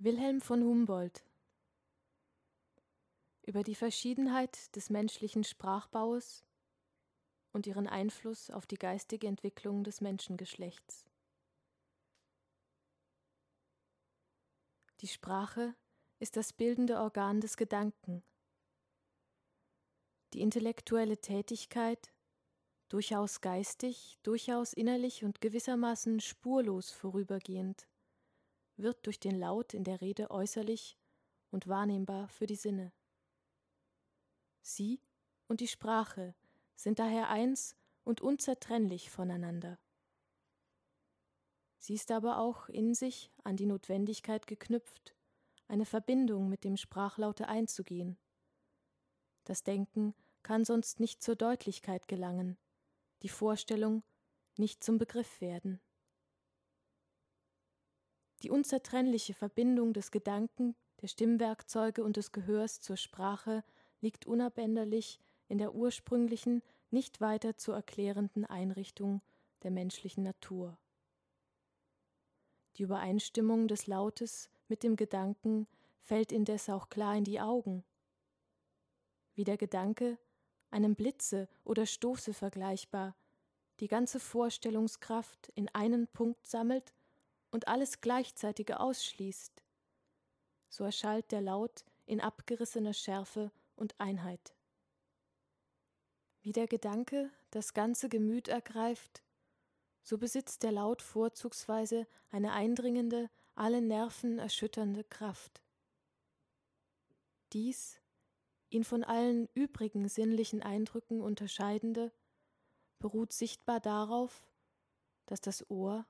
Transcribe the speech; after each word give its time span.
Wilhelm 0.00 0.40
von 0.40 0.62
Humboldt 0.62 1.24
über 3.42 3.64
die 3.64 3.74
Verschiedenheit 3.74 4.76
des 4.76 4.90
menschlichen 4.90 5.42
Sprachbaues 5.42 6.44
und 7.50 7.66
ihren 7.66 7.88
Einfluss 7.88 8.48
auf 8.48 8.64
die 8.64 8.76
geistige 8.76 9.26
Entwicklung 9.26 9.82
des 9.82 10.00
Menschengeschlechts. 10.00 11.04
Die 15.00 15.08
Sprache 15.08 15.74
ist 16.20 16.36
das 16.36 16.52
bildende 16.52 17.00
Organ 17.00 17.40
des 17.40 17.56
Gedanken. 17.56 18.22
Die 20.32 20.42
intellektuelle 20.42 21.18
Tätigkeit, 21.20 22.12
durchaus 22.88 23.40
geistig, 23.40 24.16
durchaus 24.22 24.74
innerlich 24.74 25.24
und 25.24 25.40
gewissermaßen 25.40 26.20
spurlos 26.20 26.92
vorübergehend, 26.92 27.88
wird 28.78 29.06
durch 29.06 29.20
den 29.20 29.38
Laut 29.38 29.74
in 29.74 29.84
der 29.84 30.00
Rede 30.00 30.30
äußerlich 30.30 30.96
und 31.50 31.66
wahrnehmbar 31.66 32.28
für 32.28 32.46
die 32.46 32.56
Sinne. 32.56 32.92
Sie 34.60 35.00
und 35.46 35.60
die 35.60 35.68
Sprache 35.68 36.34
sind 36.74 36.98
daher 36.98 37.28
eins 37.28 37.76
und 38.04 38.20
unzertrennlich 38.20 39.10
voneinander. 39.10 39.78
Sie 41.78 41.94
ist 41.94 42.10
aber 42.10 42.38
auch 42.38 42.68
in 42.68 42.94
sich 42.94 43.30
an 43.44 43.56
die 43.56 43.66
Notwendigkeit 43.66 44.46
geknüpft, 44.46 45.14
eine 45.68 45.84
Verbindung 45.84 46.48
mit 46.48 46.64
dem 46.64 46.76
Sprachlaute 46.76 47.48
einzugehen. 47.48 48.18
Das 49.44 49.62
Denken 49.62 50.14
kann 50.42 50.64
sonst 50.64 51.00
nicht 51.00 51.22
zur 51.22 51.36
Deutlichkeit 51.36 52.08
gelangen, 52.08 52.58
die 53.22 53.28
Vorstellung 53.28 54.02
nicht 54.56 54.82
zum 54.82 54.98
Begriff 54.98 55.40
werden. 55.40 55.80
Die 58.42 58.50
unzertrennliche 58.50 59.34
Verbindung 59.34 59.92
des 59.92 60.10
Gedanken, 60.10 60.76
der 61.00 61.08
Stimmwerkzeuge 61.08 62.04
und 62.04 62.16
des 62.16 62.32
Gehörs 62.32 62.80
zur 62.80 62.96
Sprache 62.96 63.64
liegt 64.00 64.26
unabänderlich 64.26 65.18
in 65.48 65.58
der 65.58 65.74
ursprünglichen, 65.74 66.62
nicht 66.90 67.20
weiter 67.20 67.56
zu 67.56 67.72
erklärenden 67.72 68.44
Einrichtung 68.44 69.22
der 69.62 69.70
menschlichen 69.70 70.22
Natur. 70.22 70.78
Die 72.76 72.84
Übereinstimmung 72.84 73.66
des 73.66 73.88
Lautes 73.88 74.48
mit 74.68 74.82
dem 74.84 74.94
Gedanken 74.94 75.66
fällt 76.00 76.30
indes 76.30 76.68
auch 76.68 76.88
klar 76.88 77.16
in 77.16 77.24
die 77.24 77.40
Augen. 77.40 77.84
Wie 79.34 79.44
der 79.44 79.56
Gedanke 79.56 80.16
einem 80.70 80.94
Blitze 80.94 81.48
oder 81.64 81.86
Stoße 81.86 82.34
vergleichbar, 82.34 83.16
die 83.80 83.88
ganze 83.88 84.20
Vorstellungskraft 84.20 85.50
in 85.54 85.68
einen 85.74 86.06
Punkt 86.08 86.46
sammelt 86.46 86.94
und 87.50 87.68
alles 87.68 88.00
Gleichzeitige 88.00 88.80
ausschließt, 88.80 89.62
so 90.68 90.84
erschallt 90.84 91.32
der 91.32 91.40
Laut 91.40 91.84
in 92.06 92.20
abgerissener 92.20 92.94
Schärfe 92.94 93.50
und 93.76 93.98
Einheit. 93.98 94.54
Wie 96.42 96.52
der 96.52 96.66
Gedanke 96.66 97.30
das 97.50 97.74
ganze 97.74 98.08
Gemüt 98.08 98.48
ergreift, 98.48 99.22
so 100.02 100.18
besitzt 100.18 100.62
der 100.62 100.72
Laut 100.72 101.02
vorzugsweise 101.02 102.06
eine 102.30 102.52
eindringende, 102.52 103.30
alle 103.54 103.82
Nerven 103.82 104.38
erschütternde 104.38 105.04
Kraft. 105.04 105.62
Dies, 107.52 108.00
ihn 108.70 108.84
von 108.84 109.04
allen 109.04 109.48
übrigen 109.54 110.08
sinnlichen 110.08 110.62
Eindrücken 110.62 111.20
unterscheidende, 111.20 112.12
beruht 112.98 113.32
sichtbar 113.32 113.80
darauf, 113.80 114.46
dass 115.26 115.40
das 115.40 115.68
Ohr, 115.70 116.06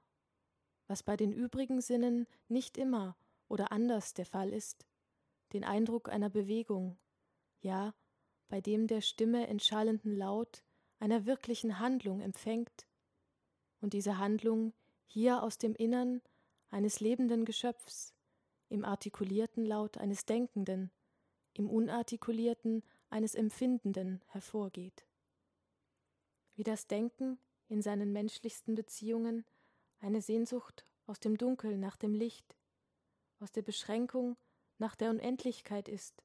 was 0.88 1.02
bei 1.02 1.16
den 1.16 1.32
übrigen 1.32 1.80
Sinnen 1.80 2.26
nicht 2.48 2.76
immer 2.76 3.16
oder 3.46 3.70
anders 3.70 4.14
der 4.14 4.26
Fall 4.26 4.52
ist, 4.52 4.86
den 5.52 5.64
Eindruck 5.64 6.08
einer 6.08 6.30
Bewegung, 6.30 6.98
ja, 7.60 7.94
bei 8.48 8.60
dem 8.60 8.86
der 8.86 9.02
Stimme 9.02 9.46
entschallenden 9.46 10.16
Laut 10.16 10.64
einer 10.98 11.26
wirklichen 11.26 11.78
Handlung 11.78 12.20
empfängt 12.20 12.86
und 13.80 13.92
diese 13.92 14.18
Handlung 14.18 14.72
hier 15.06 15.42
aus 15.42 15.58
dem 15.58 15.74
Innern 15.74 16.20
eines 16.70 17.00
lebenden 17.00 17.44
Geschöpfs, 17.44 18.14
im 18.68 18.84
artikulierten 18.84 19.64
Laut 19.64 19.96
eines 19.96 20.26
Denkenden, 20.26 20.90
im 21.54 21.70
unartikulierten 21.70 22.82
eines 23.08 23.34
Empfindenden 23.34 24.22
hervorgeht. 24.26 25.06
Wie 26.54 26.64
das 26.64 26.86
Denken 26.86 27.38
in 27.68 27.80
seinen 27.80 28.12
menschlichsten 28.12 28.74
Beziehungen 28.74 29.44
eine 30.00 30.22
Sehnsucht 30.22 30.86
aus 31.06 31.20
dem 31.20 31.36
Dunkel 31.36 31.76
nach 31.78 31.96
dem 31.96 32.14
Licht, 32.14 32.56
aus 33.40 33.52
der 33.52 33.62
Beschränkung 33.62 34.36
nach 34.78 34.94
der 34.94 35.10
Unendlichkeit 35.10 35.88
ist, 35.88 36.22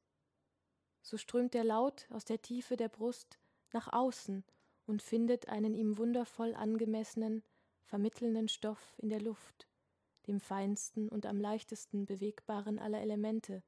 so 1.02 1.18
strömt 1.18 1.54
der 1.54 1.64
Laut 1.64 2.08
aus 2.10 2.26
der 2.26 2.42
Tiefe 2.42 2.78
der 2.78 2.90
Brust 2.90 3.38
nach 3.74 3.92
außen 3.92 4.44
und 4.86 5.02
findet 5.02 5.50
einen 5.50 5.74
ihm 5.74 5.98
wundervoll 5.98 6.56
angemessenen, 6.56 7.44
vermittelnden 7.84 8.48
Stoff 8.48 8.96
in 8.98 9.10
der 9.10 9.22
Luft, 9.22 9.68
dem 10.28 10.40
feinsten 10.40 11.10
und 11.10 11.26
am 11.26 11.40
leichtesten 11.40 12.06
bewegbaren 12.06 12.80
aller 12.80 13.02
Elemente, 13.02 13.64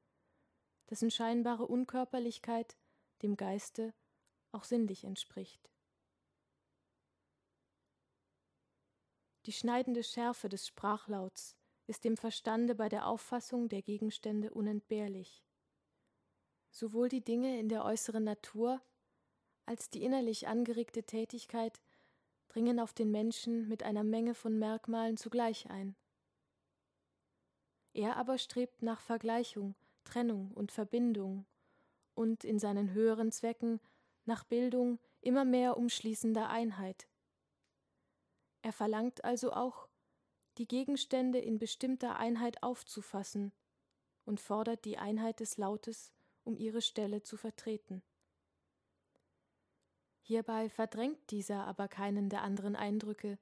dessen 0.88 1.10
scheinbare 1.10 1.66
Unkörperlichkeit 1.66 2.76
dem 3.22 3.36
Geiste 3.36 3.94
auch 4.52 4.64
sinnlich 4.64 5.04
entspricht. 5.04 5.70
Die 9.46 9.52
schneidende 9.52 10.02
Schärfe 10.02 10.48
des 10.48 10.66
Sprachlauts 10.66 11.56
ist 11.86 12.04
dem 12.04 12.16
Verstande 12.16 12.74
bei 12.74 12.88
der 12.88 13.06
Auffassung 13.06 13.68
der 13.68 13.80
Gegenstände 13.80 14.50
unentbehrlich. 14.50 15.44
Sowohl 16.72 17.08
die 17.08 17.22
Dinge 17.22 17.60
in 17.60 17.68
der 17.68 17.84
äußeren 17.84 18.24
Natur 18.24 18.82
als 19.64 19.88
die 19.88 20.02
innerlich 20.02 20.48
angeregte 20.48 21.04
Tätigkeit 21.04 21.80
dringen 22.48 22.80
auf 22.80 22.92
den 22.92 23.12
Menschen 23.12 23.68
mit 23.68 23.84
einer 23.84 24.02
Menge 24.02 24.34
von 24.34 24.58
Merkmalen 24.58 25.16
zugleich 25.16 25.70
ein. 25.70 25.94
Er 27.92 28.16
aber 28.16 28.38
strebt 28.38 28.82
nach 28.82 29.00
Vergleichung, 29.00 29.76
Trennung 30.02 30.50
und 30.52 30.72
Verbindung 30.72 31.46
und 32.14 32.42
in 32.42 32.58
seinen 32.58 32.92
höheren 32.92 33.30
Zwecken 33.30 33.80
nach 34.24 34.42
Bildung 34.42 34.98
immer 35.20 35.44
mehr 35.44 35.76
umschließender 35.76 36.48
Einheit. 36.48 37.06
Er 38.66 38.72
verlangt 38.72 39.22
also 39.22 39.52
auch, 39.52 39.88
die 40.58 40.66
Gegenstände 40.66 41.38
in 41.38 41.56
bestimmter 41.56 42.16
Einheit 42.16 42.64
aufzufassen 42.64 43.52
und 44.24 44.40
fordert 44.40 44.84
die 44.84 44.98
Einheit 44.98 45.38
des 45.38 45.56
Lautes 45.56 46.12
um 46.42 46.56
ihre 46.56 46.82
Stelle 46.82 47.22
zu 47.22 47.36
vertreten. 47.36 48.02
Hierbei 50.20 50.68
verdrängt 50.68 51.30
dieser 51.30 51.64
aber 51.64 51.86
keinen 51.86 52.28
der 52.28 52.42
anderen 52.42 52.74
Eindrücke, 52.74 53.38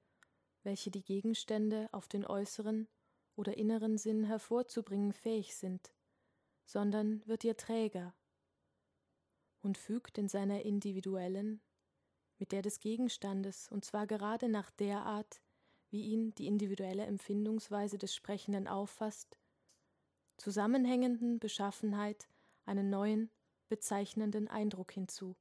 welche 0.62 0.90
die 0.90 1.02
Gegenstände 1.02 1.88
auf 1.92 2.06
den 2.06 2.26
äußeren 2.26 2.86
oder 3.34 3.56
inneren 3.56 3.96
Sinn 3.96 4.24
hervorzubringen 4.24 5.14
fähig 5.14 5.56
sind, 5.56 5.94
sondern 6.66 7.26
wird 7.26 7.44
ihr 7.44 7.56
Träger 7.56 8.14
und 9.62 9.78
fügt 9.78 10.18
in 10.18 10.28
seiner 10.28 10.66
individuellen, 10.66 11.62
mit 12.38 12.52
der 12.52 12.62
des 12.62 12.80
Gegenstandes, 12.80 13.68
und 13.68 13.84
zwar 13.84 14.06
gerade 14.06 14.48
nach 14.48 14.70
der 14.70 15.02
Art, 15.02 15.40
wie 15.90 16.02
ihn 16.06 16.34
die 16.34 16.46
individuelle 16.46 17.04
Empfindungsweise 17.04 17.98
des 17.98 18.14
Sprechenden 18.14 18.66
auffasst, 18.66 19.38
zusammenhängenden 20.36 21.38
Beschaffenheit 21.38 22.28
einen 22.66 22.90
neuen, 22.90 23.30
bezeichnenden 23.68 24.48
Eindruck 24.48 24.92
hinzu. 24.92 25.36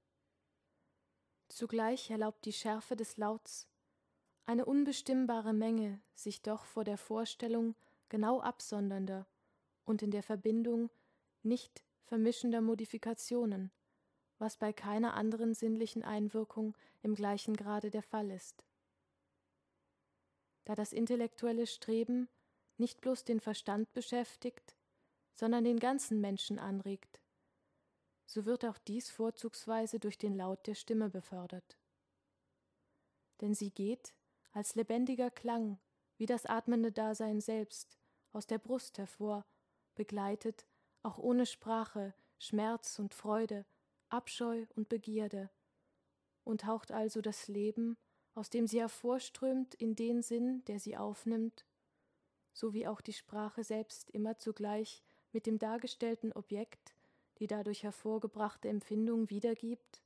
Zugleich 1.49 2.09
erlaubt 2.09 2.45
die 2.45 2.53
Schärfe 2.53 2.95
des 2.95 3.17
Lauts 3.17 3.67
eine 4.45 4.65
unbestimmbare 4.65 5.53
Menge 5.53 6.01
sich 6.15 6.41
doch 6.41 6.65
vor 6.65 6.83
der 6.83 6.97
Vorstellung 6.97 7.75
genau 8.09 8.41
absondernder 8.41 9.25
und 9.85 10.01
in 10.01 10.11
der 10.11 10.23
Verbindung 10.23 10.89
nicht 11.43 11.83
vermischender 12.03 12.61
Modifikationen, 12.61 13.71
was 14.43 14.57
bei 14.57 14.73
keiner 14.73 15.13
anderen 15.13 15.53
sinnlichen 15.53 16.03
Einwirkung 16.03 16.75
im 17.01 17.15
gleichen 17.15 17.55
Grade 17.55 17.89
der 17.89 18.03
Fall 18.03 18.29
ist. 18.29 18.65
Da 20.65 20.75
das 20.75 20.91
intellektuelle 20.91 21.65
Streben 21.65 22.27
nicht 22.75 22.99
bloß 22.99 23.23
den 23.23 23.39
Verstand 23.39 23.93
beschäftigt, 23.93 24.75
sondern 25.33 25.63
den 25.63 25.79
ganzen 25.79 26.19
Menschen 26.19 26.59
anregt, 26.59 27.21
so 28.25 28.43
wird 28.43 28.65
auch 28.65 28.77
dies 28.79 29.09
vorzugsweise 29.09 29.97
durch 29.97 30.17
den 30.17 30.35
Laut 30.35 30.67
der 30.67 30.75
Stimme 30.75 31.09
befördert. 31.09 31.77
Denn 33.39 33.53
sie 33.53 33.71
geht 33.71 34.13
als 34.51 34.75
lebendiger 34.75 35.31
Klang, 35.31 35.79
wie 36.17 36.25
das 36.25 36.45
atmende 36.45 36.91
Dasein 36.91 37.39
selbst, 37.39 37.97
aus 38.33 38.45
der 38.45 38.57
Brust 38.57 38.97
hervor, 38.97 39.45
begleitet, 39.95 40.65
auch 41.01 41.17
ohne 41.17 41.45
Sprache, 41.45 42.13
Schmerz 42.39 42.99
und 42.99 43.13
Freude, 43.13 43.65
Abscheu 44.13 44.65
und 44.75 44.89
Begierde, 44.89 45.49
und 46.43 46.65
haucht 46.65 46.91
also 46.91 47.21
das 47.21 47.47
Leben, 47.47 47.97
aus 48.35 48.49
dem 48.49 48.67
sie 48.67 48.79
hervorströmt, 48.79 49.73
in 49.73 49.95
den 49.95 50.21
Sinn, 50.21 50.63
der 50.65 50.79
sie 50.79 50.97
aufnimmt, 50.97 51.65
so 52.53 52.73
wie 52.73 52.87
auch 52.87 53.01
die 53.01 53.13
Sprache 53.13 53.63
selbst 53.63 54.11
immer 54.11 54.37
zugleich 54.37 55.01
mit 55.31 55.47
dem 55.47 55.57
dargestellten 55.57 56.31
Objekt 56.33 56.93
die 57.39 57.47
dadurch 57.47 57.83
hervorgebrachte 57.83 58.69
Empfindung 58.69 59.29
wiedergibt? 59.29 60.03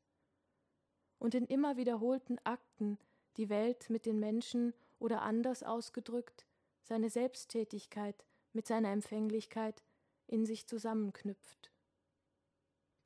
Und 1.20 1.36
in 1.36 1.46
immer 1.46 1.78
wiederholten 1.78 2.38
Akten 2.44 2.98
die 3.38 3.50
Welt 3.50 3.90
mit 3.90 4.06
den 4.06 4.20
Menschen 4.20 4.74
oder 5.00 5.22
anders 5.22 5.64
ausgedrückt 5.64 6.46
seine 6.84 7.10
Selbsttätigkeit 7.10 8.26
mit 8.54 8.66
seiner 8.66 8.92
Empfänglichkeit 8.92 9.84
in 10.28 10.46
sich 10.46 10.68
zusammenknüpft. 10.68 11.72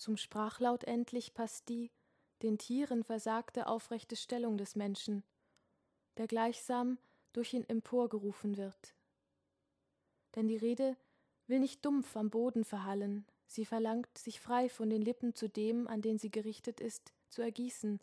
Zum 0.02 0.18
Sprachlaut 0.18 0.84
endlich 0.86 1.36
passt 1.36 1.70
die 1.70 1.92
den 2.42 2.58
Tieren 2.58 3.04
versagte 3.04 3.68
aufrechte 3.68 4.16
Stellung 4.16 4.58
des 4.58 4.76
Menschen, 4.76 5.24
der 6.18 6.26
gleichsam 6.26 6.98
durch 7.34 7.54
ihn 7.54 7.70
emporgerufen 7.70 8.58
wird. 8.58 8.96
Denn 10.36 10.48
die 10.48 10.58
Rede 10.58 10.98
will 11.46 11.60
nicht 11.60 11.86
dumpf 11.86 12.18
am 12.18 12.32
Boden 12.32 12.66
verhallen, 12.66 13.28
sie 13.46 13.64
verlangt, 13.64 14.18
sich 14.18 14.40
frei 14.40 14.70
von 14.70 14.90
den 14.90 15.04
Lippen 15.04 15.36
zu 15.36 15.48
dem, 15.48 15.88
an 15.88 16.02
den 16.02 16.18
sie 16.18 16.32
gerichtet 16.32 16.80
ist, 16.80 17.14
zu 17.30 17.44
ergießen, 17.44 18.00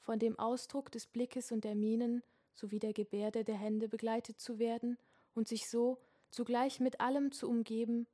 von 0.00 0.18
dem 0.18 0.36
Ausdruck 0.40 0.90
des 0.90 1.06
Blickes 1.06 1.52
und 1.52 1.62
der 1.62 1.76
Mienen 1.76 2.24
sowie 2.52 2.80
der 2.80 2.92
Gebärde 2.92 3.44
der 3.44 3.58
Hände 3.58 3.88
begleitet 3.88 4.40
zu 4.40 4.58
werden 4.58 4.98
und 5.36 5.46
sich 5.46 5.68
so 5.68 5.98
zugleich 6.32 6.80
mit 6.80 6.98
allem 6.98 7.30
zu 7.30 7.48
umgeben, 7.48 8.08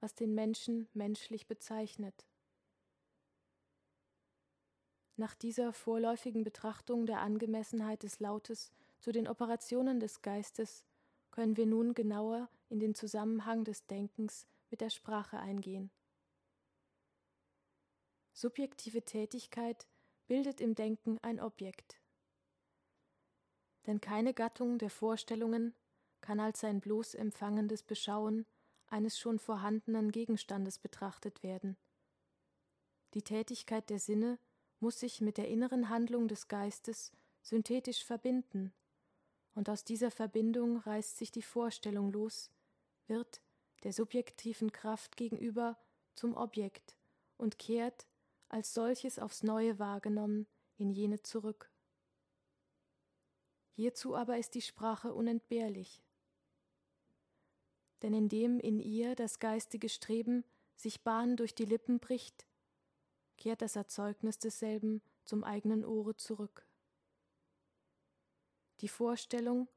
was 0.00 0.14
den 0.14 0.34
Menschen 0.34 0.88
menschlich 0.94 1.46
bezeichnet. 1.46 2.24
Nach 5.22 5.36
dieser 5.36 5.72
vorläufigen 5.72 6.42
Betrachtung 6.42 7.06
der 7.06 7.20
Angemessenheit 7.20 8.02
des 8.02 8.18
Lautes 8.18 8.72
zu 8.98 9.12
den 9.12 9.28
Operationen 9.28 10.00
des 10.00 10.20
Geistes 10.20 10.84
können 11.30 11.56
wir 11.56 11.64
nun 11.64 11.94
genauer 11.94 12.48
in 12.70 12.80
den 12.80 12.96
Zusammenhang 12.96 13.62
des 13.62 13.86
Denkens 13.86 14.48
mit 14.68 14.80
der 14.80 14.90
Sprache 14.90 15.38
eingehen. 15.38 15.92
Subjektive 18.32 19.04
Tätigkeit 19.04 19.86
bildet 20.26 20.60
im 20.60 20.74
Denken 20.74 21.20
ein 21.22 21.38
Objekt. 21.38 22.00
Denn 23.86 24.00
keine 24.00 24.34
Gattung 24.34 24.78
der 24.78 24.90
Vorstellungen 24.90 25.72
kann 26.20 26.40
als 26.40 26.58
sein 26.58 26.80
bloß 26.80 27.14
empfangendes 27.14 27.84
Beschauen 27.84 28.44
eines 28.88 29.20
schon 29.20 29.38
vorhandenen 29.38 30.10
Gegenstandes 30.10 30.80
betrachtet 30.80 31.44
werden. 31.44 31.76
Die 33.14 33.22
Tätigkeit 33.22 33.88
der 33.88 34.00
Sinne 34.00 34.40
muss 34.82 35.00
sich 35.00 35.20
mit 35.20 35.38
der 35.38 35.48
inneren 35.48 35.88
Handlung 35.88 36.28
des 36.28 36.48
Geistes 36.48 37.12
synthetisch 37.40 38.04
verbinden, 38.04 38.72
und 39.54 39.68
aus 39.68 39.84
dieser 39.84 40.10
Verbindung 40.10 40.78
reißt 40.78 41.18
sich 41.18 41.30
die 41.30 41.42
Vorstellung 41.42 42.10
los, 42.10 42.50
wird 43.06 43.42
der 43.84 43.92
subjektiven 43.92 44.72
Kraft 44.72 45.16
gegenüber 45.16 45.78
zum 46.14 46.34
Objekt 46.34 46.96
und 47.36 47.58
kehrt, 47.58 48.06
als 48.48 48.74
solches 48.74 49.18
aufs 49.18 49.42
neue 49.42 49.78
wahrgenommen, 49.78 50.46
in 50.78 50.90
jene 50.90 51.22
zurück. 51.22 51.70
Hierzu 53.74 54.14
aber 54.16 54.38
ist 54.38 54.54
die 54.54 54.62
Sprache 54.62 55.12
unentbehrlich. 55.14 56.02
Denn 58.02 58.14
indem 58.14 58.58
in 58.58 58.80
ihr 58.80 59.14
das 59.14 59.38
geistige 59.38 59.88
Streben 59.88 60.44
sich 60.76 61.02
Bahn 61.02 61.36
durch 61.36 61.54
die 61.54 61.64
Lippen 61.64 61.98
bricht, 62.00 62.46
kehrt 63.42 63.60
das 63.60 63.74
Erzeugnis 63.74 64.38
desselben 64.38 65.02
zum 65.24 65.42
eigenen 65.42 65.84
Ohre 65.84 66.14
zurück. 66.14 66.64
Die 68.80 68.88
Vorstellung 68.88 69.68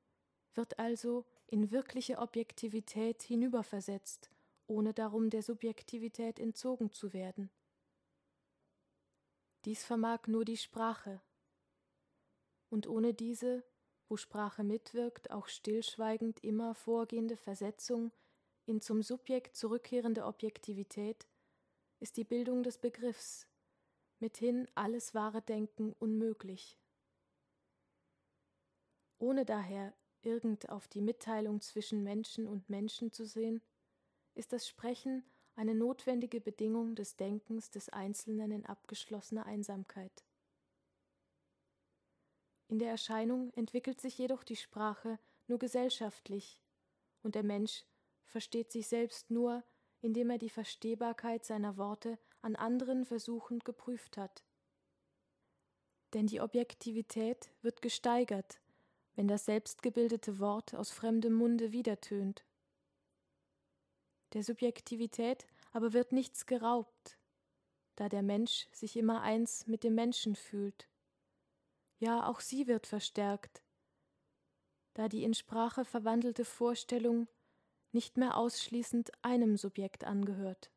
wird 0.54 0.78
also 0.78 1.26
in 1.48 1.72
wirkliche 1.72 2.20
Objektivität 2.20 3.24
hinüberversetzt, 3.24 4.30
ohne 4.68 4.94
darum 4.94 5.32
der 5.32 5.42
Subjektivität 5.42 6.40
entzogen 6.40 6.92
zu 6.92 7.12
werden. 7.12 7.50
Dies 9.66 9.84
vermag 9.84 10.28
nur 10.28 10.46
die 10.46 10.58
Sprache, 10.58 11.20
und 12.70 12.86
ohne 12.86 13.16
diese, 13.16 13.64
wo 14.10 14.16
Sprache 14.16 14.64
mitwirkt, 14.64 15.32
auch 15.32 15.48
stillschweigend 15.48 16.44
immer 16.44 16.76
vorgehende 16.76 17.36
Versetzung 17.36 18.12
in 18.68 18.80
zum 18.80 19.02
Subjekt 19.02 19.56
zurückkehrende 19.56 20.26
Objektivität, 20.26 21.26
ist 22.00 22.18
die 22.18 22.26
Bildung 22.26 22.62
des 22.62 22.78
Begriffs, 22.78 23.48
mithin 24.26 24.68
alles 24.74 25.14
wahre 25.14 25.44
Denken 25.44 25.94
unmöglich. 26.00 26.80
Ohne 29.20 29.46
daher 29.46 29.94
irgend 30.24 30.70
auf 30.70 30.88
die 30.88 31.02
Mitteilung 31.02 31.62
zwischen 31.62 32.04
Menschen 32.04 32.48
und 32.48 32.68
Menschen 32.68 33.12
zu 33.12 33.28
sehen, 33.28 33.62
ist 34.34 34.52
das 34.52 34.68
Sprechen 34.68 35.24
eine 35.56 35.76
notwendige 35.76 36.42
Bedingung 36.42 36.96
des 36.96 37.16
Denkens 37.18 37.70
des 37.70 37.90
Einzelnen 37.90 38.50
in 38.50 38.66
abgeschlossener 38.66 39.46
Einsamkeit. 39.46 40.26
In 42.68 42.80
der 42.80 42.90
Erscheinung 42.90 43.54
entwickelt 43.54 44.02
sich 44.02 44.18
jedoch 44.18 44.44
die 44.44 44.56
Sprache 44.56 45.20
nur 45.46 45.60
gesellschaftlich, 45.60 46.60
und 47.22 47.36
der 47.36 47.44
Mensch 47.44 47.86
versteht 48.26 48.72
sich 48.72 48.88
selbst 48.88 49.30
nur 49.30 49.64
indem 50.06 50.30
er 50.30 50.38
die 50.38 50.52
Verstehbarkeit 50.52 51.44
seiner 51.44 51.78
Worte 51.78 52.20
an 52.46 52.56
anderen 52.56 53.06
versuchend 53.06 53.66
geprüft 53.66 54.18
hat. 54.18 54.46
Denn 56.14 56.28
die 56.28 56.42
Objektivität 56.42 57.52
wird 57.64 57.82
gesteigert, 57.82 58.62
wenn 59.16 59.28
das 59.28 59.46
selbstgebildete 59.46 60.38
Wort 60.38 60.76
aus 60.76 60.92
fremdem 60.92 61.34
Munde 61.34 61.72
wiedertönt. 61.72 62.46
Der 64.34 64.44
Subjektivität 64.44 65.48
aber 65.72 65.94
wird 65.94 66.12
nichts 66.12 66.46
geraubt, 66.46 67.18
da 67.96 68.10
der 68.10 68.22
Mensch 68.22 68.68
sich 68.72 68.96
immer 68.96 69.22
eins 69.22 69.66
mit 69.66 69.84
dem 69.84 69.96
Menschen 69.96 70.36
fühlt. 70.36 70.88
Ja, 71.98 72.28
auch 72.28 72.42
sie 72.42 72.68
wird 72.68 72.86
verstärkt, 72.86 73.64
da 74.94 75.10
die 75.10 75.24
in 75.24 75.34
Sprache 75.34 75.84
verwandelte 75.84 76.46
Vorstellung 76.46 77.28
nicht 77.92 78.18
mehr 78.18 78.38
ausschließend 78.38 79.12
einem 79.24 79.58
Subjekt 79.58 80.04
angehört. 80.04 80.75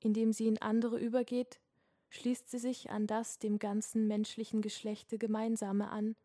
Indem 0.00 0.32
sie 0.32 0.48
in 0.48 0.60
andere 0.60 0.98
übergeht, 0.98 1.60
schließt 2.10 2.50
sie 2.50 2.58
sich 2.58 2.90
an 2.90 3.06
das 3.06 3.38
dem 3.38 3.58
ganzen 3.58 4.06
menschlichen 4.08 4.62
Geschlechte 4.62 5.18
gemeinsame 5.18 5.90
an, 5.90 6.16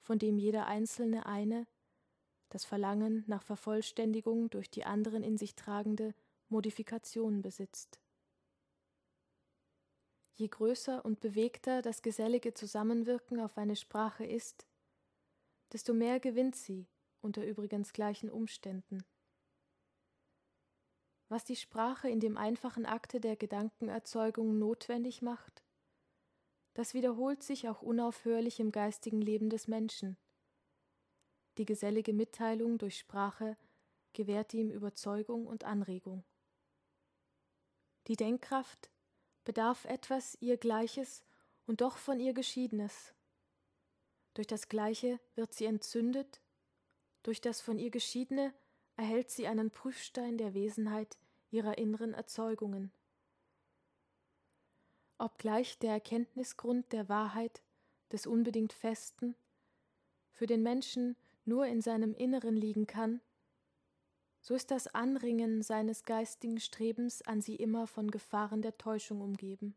von 0.00 0.18
dem 0.18 0.38
jeder 0.38 0.66
einzelne 0.66 1.26
eine, 1.26 1.66
das 2.50 2.64
Verlangen 2.64 3.24
nach 3.26 3.42
Vervollständigung 3.42 4.50
durch 4.50 4.70
die 4.70 4.84
anderen 4.84 5.22
in 5.22 5.38
sich 5.38 5.54
tragende 5.54 6.14
Modifikation 6.48 7.40
besitzt. 7.40 8.00
Je 10.34 10.48
größer 10.48 11.04
und 11.04 11.20
bewegter 11.20 11.82
das 11.82 12.02
gesellige 12.02 12.52
Zusammenwirken 12.52 13.40
auf 13.40 13.56
eine 13.56 13.76
Sprache 13.76 14.24
ist, 14.24 14.66
desto 15.72 15.94
mehr 15.94 16.20
gewinnt 16.20 16.56
sie 16.56 16.88
unter 17.20 17.46
übrigens 17.46 17.92
gleichen 17.92 18.30
Umständen. 18.30 19.04
Was 21.32 21.44
die 21.44 21.56
Sprache 21.56 22.10
in 22.10 22.20
dem 22.20 22.36
einfachen 22.36 22.84
Akte 22.84 23.18
der 23.18 23.36
Gedankenerzeugung 23.36 24.58
notwendig 24.58 25.22
macht, 25.22 25.62
das 26.74 26.92
wiederholt 26.92 27.42
sich 27.42 27.70
auch 27.70 27.80
unaufhörlich 27.80 28.60
im 28.60 28.70
geistigen 28.70 29.22
Leben 29.22 29.48
des 29.48 29.66
Menschen. 29.66 30.18
Die 31.56 31.64
gesellige 31.64 32.12
Mitteilung 32.12 32.76
durch 32.76 32.98
Sprache 32.98 33.56
gewährt 34.12 34.52
ihm 34.52 34.70
Überzeugung 34.70 35.46
und 35.46 35.64
Anregung. 35.64 36.22
Die 38.08 38.16
Denkkraft 38.16 38.90
bedarf 39.44 39.86
etwas 39.86 40.36
ihr 40.42 40.58
Gleiches 40.58 41.24
und 41.64 41.80
doch 41.80 41.96
von 41.96 42.20
ihr 42.20 42.34
Geschiedenes. 42.34 43.14
Durch 44.34 44.48
das 44.48 44.68
Gleiche 44.68 45.18
wird 45.34 45.54
sie 45.54 45.64
entzündet 45.64 46.42
durch 47.22 47.40
das 47.40 47.62
von 47.62 47.78
ihr 47.78 47.90
Geschiedene 47.90 48.52
erhält 48.96 49.30
sie 49.30 49.46
einen 49.46 49.70
Prüfstein 49.70 50.38
der 50.38 50.54
Wesenheit 50.54 51.18
ihrer 51.50 51.78
inneren 51.78 52.14
Erzeugungen. 52.14 52.92
Obgleich 55.18 55.78
der 55.78 55.92
Erkenntnisgrund 55.92 56.92
der 56.92 57.08
Wahrheit, 57.08 57.62
des 58.10 58.26
unbedingt 58.26 58.72
Festen, 58.72 59.36
für 60.30 60.46
den 60.46 60.62
Menschen 60.62 61.16
nur 61.44 61.66
in 61.66 61.80
seinem 61.80 62.14
Inneren 62.14 62.56
liegen 62.56 62.86
kann, 62.86 63.20
so 64.40 64.54
ist 64.54 64.72
das 64.72 64.88
Anringen 64.88 65.62
seines 65.62 66.02
geistigen 66.02 66.58
Strebens 66.58 67.22
an 67.22 67.40
sie 67.40 67.54
immer 67.54 67.86
von 67.86 68.10
Gefahren 68.10 68.60
der 68.60 68.76
Täuschung 68.76 69.20
umgeben. 69.20 69.76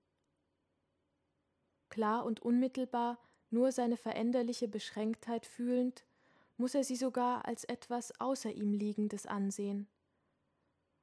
Klar 1.89 2.25
und 2.25 2.41
unmittelbar 2.41 3.19
nur 3.51 3.71
seine 3.71 3.95
veränderliche 3.95 4.67
Beschränktheit 4.67 5.45
fühlend, 5.45 6.03
muss 6.57 6.75
er 6.75 6.83
sie 6.83 6.95
sogar 6.95 7.45
als 7.45 7.63
etwas 7.65 8.19
außer 8.19 8.51
ihm 8.51 8.73
Liegendes 8.73 9.25
ansehen. 9.25 9.89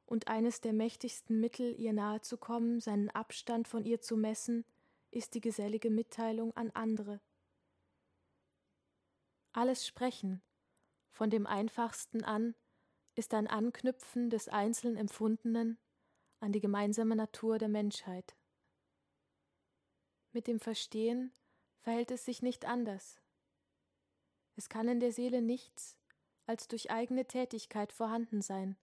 Und 0.06 0.28
eines 0.28 0.60
der 0.60 0.72
mächtigsten 0.72 1.40
Mittel, 1.40 1.78
ihr 1.78 1.92
nahe 1.92 2.20
zu 2.20 2.36
kommen, 2.36 2.80
seinen 2.80 3.10
Abstand 3.10 3.68
von 3.68 3.84
ihr 3.84 4.00
zu 4.00 4.16
messen, 4.16 4.64
ist 5.10 5.34
die 5.34 5.40
gesellige 5.40 5.90
Mitteilung 5.90 6.56
an 6.56 6.70
andere. 6.70 7.20
Alles 9.52 9.86
Sprechen, 9.86 10.42
von 11.10 11.28
dem 11.28 11.46
einfachsten 11.46 12.24
an 12.24 12.54
ist 13.14 13.34
ein 13.34 13.46
Anknüpfen 13.46 14.30
des 14.30 14.48
einzeln 14.48 14.96
Empfundenen 14.96 15.78
an 16.40 16.52
die 16.52 16.60
gemeinsame 16.60 17.14
Natur 17.14 17.58
der 17.58 17.68
Menschheit. 17.68 18.34
Mit 20.32 20.46
dem 20.46 20.58
Verstehen 20.58 21.32
verhält 21.80 22.10
es 22.10 22.24
sich 22.24 22.40
nicht 22.40 22.64
anders. 22.64 23.21
Es 24.56 24.68
kann 24.68 24.88
in 24.88 25.00
der 25.00 25.12
Seele 25.12 25.42
nichts 25.42 25.96
als 26.46 26.68
durch 26.68 26.90
eigene 26.90 27.26
Tätigkeit 27.26 27.92
vorhanden 27.92 28.42
sein. 28.42 28.76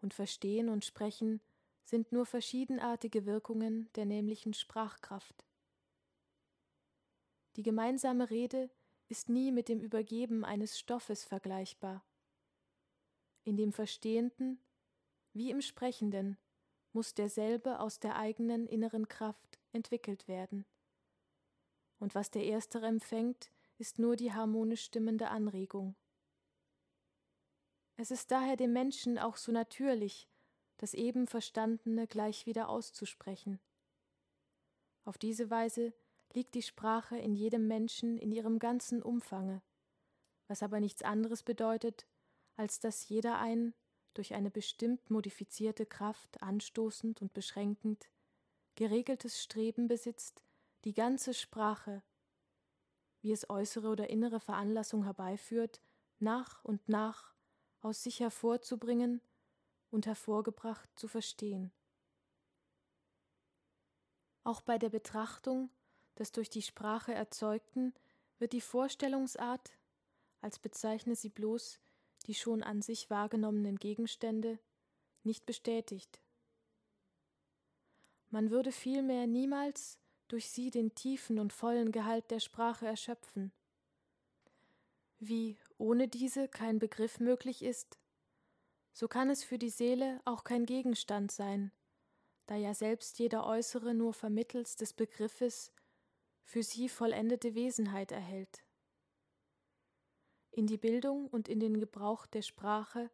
Und 0.00 0.14
Verstehen 0.14 0.68
und 0.68 0.84
Sprechen 0.84 1.40
sind 1.84 2.12
nur 2.12 2.26
verschiedenartige 2.26 3.26
Wirkungen 3.26 3.92
der 3.94 4.06
nämlichen 4.06 4.54
Sprachkraft. 4.54 5.44
Die 7.56 7.62
gemeinsame 7.62 8.30
Rede 8.30 8.70
ist 9.08 9.28
nie 9.28 9.52
mit 9.52 9.68
dem 9.68 9.80
Übergeben 9.80 10.44
eines 10.44 10.78
Stoffes 10.78 11.24
vergleichbar. 11.24 12.04
In 13.44 13.56
dem 13.56 13.72
Verstehenden 13.72 14.60
wie 15.32 15.50
im 15.50 15.60
Sprechenden 15.60 16.38
muss 16.92 17.14
derselbe 17.14 17.78
aus 17.80 18.00
der 18.00 18.16
eigenen 18.16 18.66
inneren 18.66 19.06
Kraft 19.06 19.58
entwickelt 19.72 20.26
werden. 20.28 20.64
Und 21.98 22.14
was 22.14 22.30
der 22.30 22.44
Erstere 22.44 22.86
empfängt, 22.86 23.52
ist 23.78 23.98
nur 23.98 24.16
die 24.16 24.32
harmonisch 24.32 24.84
stimmende 24.84 25.28
Anregung. 25.28 25.96
Es 27.96 28.10
ist 28.10 28.30
daher 28.30 28.56
dem 28.56 28.72
Menschen 28.72 29.18
auch 29.18 29.36
so 29.36 29.52
natürlich, 29.52 30.28
das 30.76 30.94
eben 30.94 31.26
Verstandene 31.26 32.06
gleich 32.06 32.46
wieder 32.46 32.68
auszusprechen. 32.68 33.60
Auf 35.04 35.18
diese 35.18 35.50
Weise 35.50 35.94
liegt 36.34 36.54
die 36.54 36.62
Sprache 36.62 37.16
in 37.16 37.34
jedem 37.34 37.66
Menschen 37.66 38.18
in 38.18 38.32
ihrem 38.32 38.58
ganzen 38.58 39.02
Umfange, 39.02 39.62
was 40.48 40.62
aber 40.62 40.80
nichts 40.80 41.02
anderes 41.02 41.42
bedeutet, 41.42 42.06
als 42.56 42.80
dass 42.80 43.08
jeder 43.08 43.38
ein, 43.38 43.74
durch 44.14 44.34
eine 44.34 44.50
bestimmt 44.50 45.10
modifizierte 45.10 45.86
Kraft 45.86 46.42
anstoßend 46.42 47.22
und 47.22 47.32
beschränkend, 47.32 48.10
geregeltes 48.74 49.42
Streben 49.42 49.88
besitzt, 49.88 50.42
die 50.84 50.92
ganze 50.92 51.32
Sprache, 51.34 52.02
wie 53.26 53.32
es 53.32 53.50
äußere 53.50 53.88
oder 53.88 54.08
innere 54.08 54.38
Veranlassung 54.38 55.02
herbeiführt, 55.02 55.80
nach 56.20 56.64
und 56.64 56.88
nach 56.88 57.34
aus 57.80 58.04
sich 58.04 58.20
hervorzubringen 58.20 59.20
und 59.90 60.06
hervorgebracht 60.06 60.88
zu 60.94 61.08
verstehen. 61.08 61.72
Auch 64.44 64.60
bei 64.60 64.78
der 64.78 64.90
Betrachtung 64.90 65.70
des 66.16 66.30
durch 66.30 66.50
die 66.50 66.62
Sprache 66.62 67.12
erzeugten 67.14 67.94
wird 68.38 68.52
die 68.52 68.60
Vorstellungsart, 68.60 69.72
als 70.40 70.60
bezeichne 70.60 71.16
sie 71.16 71.30
bloß 71.30 71.80
die 72.26 72.34
schon 72.34 72.62
an 72.62 72.80
sich 72.80 73.10
wahrgenommenen 73.10 73.76
Gegenstände, 73.76 74.60
nicht 75.24 75.46
bestätigt. 75.46 76.20
Man 78.30 78.50
würde 78.50 78.70
vielmehr 78.70 79.26
niemals 79.26 79.98
durch 80.28 80.50
sie 80.50 80.70
den 80.70 80.94
tiefen 80.94 81.38
und 81.38 81.52
vollen 81.52 81.92
Gehalt 81.92 82.30
der 82.30 82.40
Sprache 82.40 82.86
erschöpfen. 82.86 83.52
Wie 85.18 85.58
ohne 85.78 86.08
diese 86.08 86.48
kein 86.48 86.78
Begriff 86.78 87.20
möglich 87.20 87.62
ist, 87.62 87.98
so 88.92 89.08
kann 89.08 89.30
es 89.30 89.44
für 89.44 89.58
die 89.58 89.70
Seele 89.70 90.20
auch 90.24 90.44
kein 90.44 90.66
Gegenstand 90.66 91.30
sein, 91.30 91.70
da 92.46 92.56
ja 92.56 92.74
selbst 92.74 93.18
jeder 93.18 93.46
Äußere 93.46 93.94
nur 93.94 94.14
vermittels 94.14 94.76
des 94.76 94.92
Begriffes 94.92 95.72
für 96.44 96.62
sie 96.62 96.88
vollendete 96.88 97.54
Wesenheit 97.54 98.12
erhält. 98.12 98.64
In 100.50 100.66
die 100.66 100.78
Bildung 100.78 101.28
und 101.28 101.48
in 101.48 101.60
den 101.60 101.78
Gebrauch 101.78 102.26
der 102.26 102.42
Sprache 102.42 103.10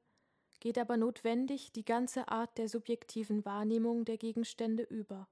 geht 0.61 0.79
aber 0.79 0.97
notwendig 0.97 1.73
die 1.73 1.85
ganze 1.85 2.29
Art 2.29 2.57
der 2.59 2.69
subjektiven 2.69 3.45
Wahrnehmung 3.45 4.05
der 4.05 4.19
Gegenstände 4.19 4.85
über. 4.85 5.29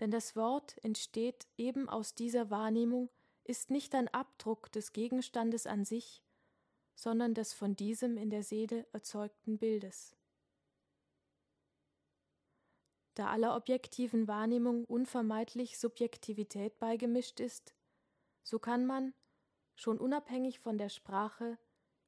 Denn 0.00 0.10
das 0.10 0.34
Wort 0.34 0.76
entsteht 0.84 1.46
eben 1.56 1.88
aus 1.88 2.14
dieser 2.14 2.50
Wahrnehmung, 2.50 3.10
ist 3.44 3.70
nicht 3.70 3.94
ein 3.94 4.08
Abdruck 4.08 4.72
des 4.72 4.92
Gegenstandes 4.92 5.66
an 5.66 5.84
sich, 5.84 6.22
sondern 6.94 7.34
des 7.34 7.52
von 7.52 7.76
diesem 7.76 8.16
in 8.16 8.30
der 8.30 8.42
Seele 8.42 8.86
erzeugten 8.92 9.58
Bildes. 9.58 10.16
Da 13.14 13.28
aller 13.28 13.54
objektiven 13.54 14.26
Wahrnehmung 14.26 14.84
unvermeidlich 14.86 15.78
Subjektivität 15.78 16.78
beigemischt 16.80 17.38
ist, 17.38 17.74
so 18.42 18.58
kann 18.58 18.86
man, 18.86 19.14
schon 19.76 19.98
unabhängig 19.98 20.58
von 20.58 20.78
der 20.78 20.88
Sprache, 20.88 21.58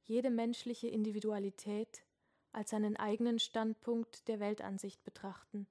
jede 0.03 0.31
menschliche 0.31 0.89
Individualität 0.89 2.05
als 2.53 2.73
einen 2.75 2.97
eigenen 2.97 3.39
Standpunkt 3.39 4.27
der 4.29 4.41
Weltansicht 4.41 5.05
betrachten. 5.05 5.69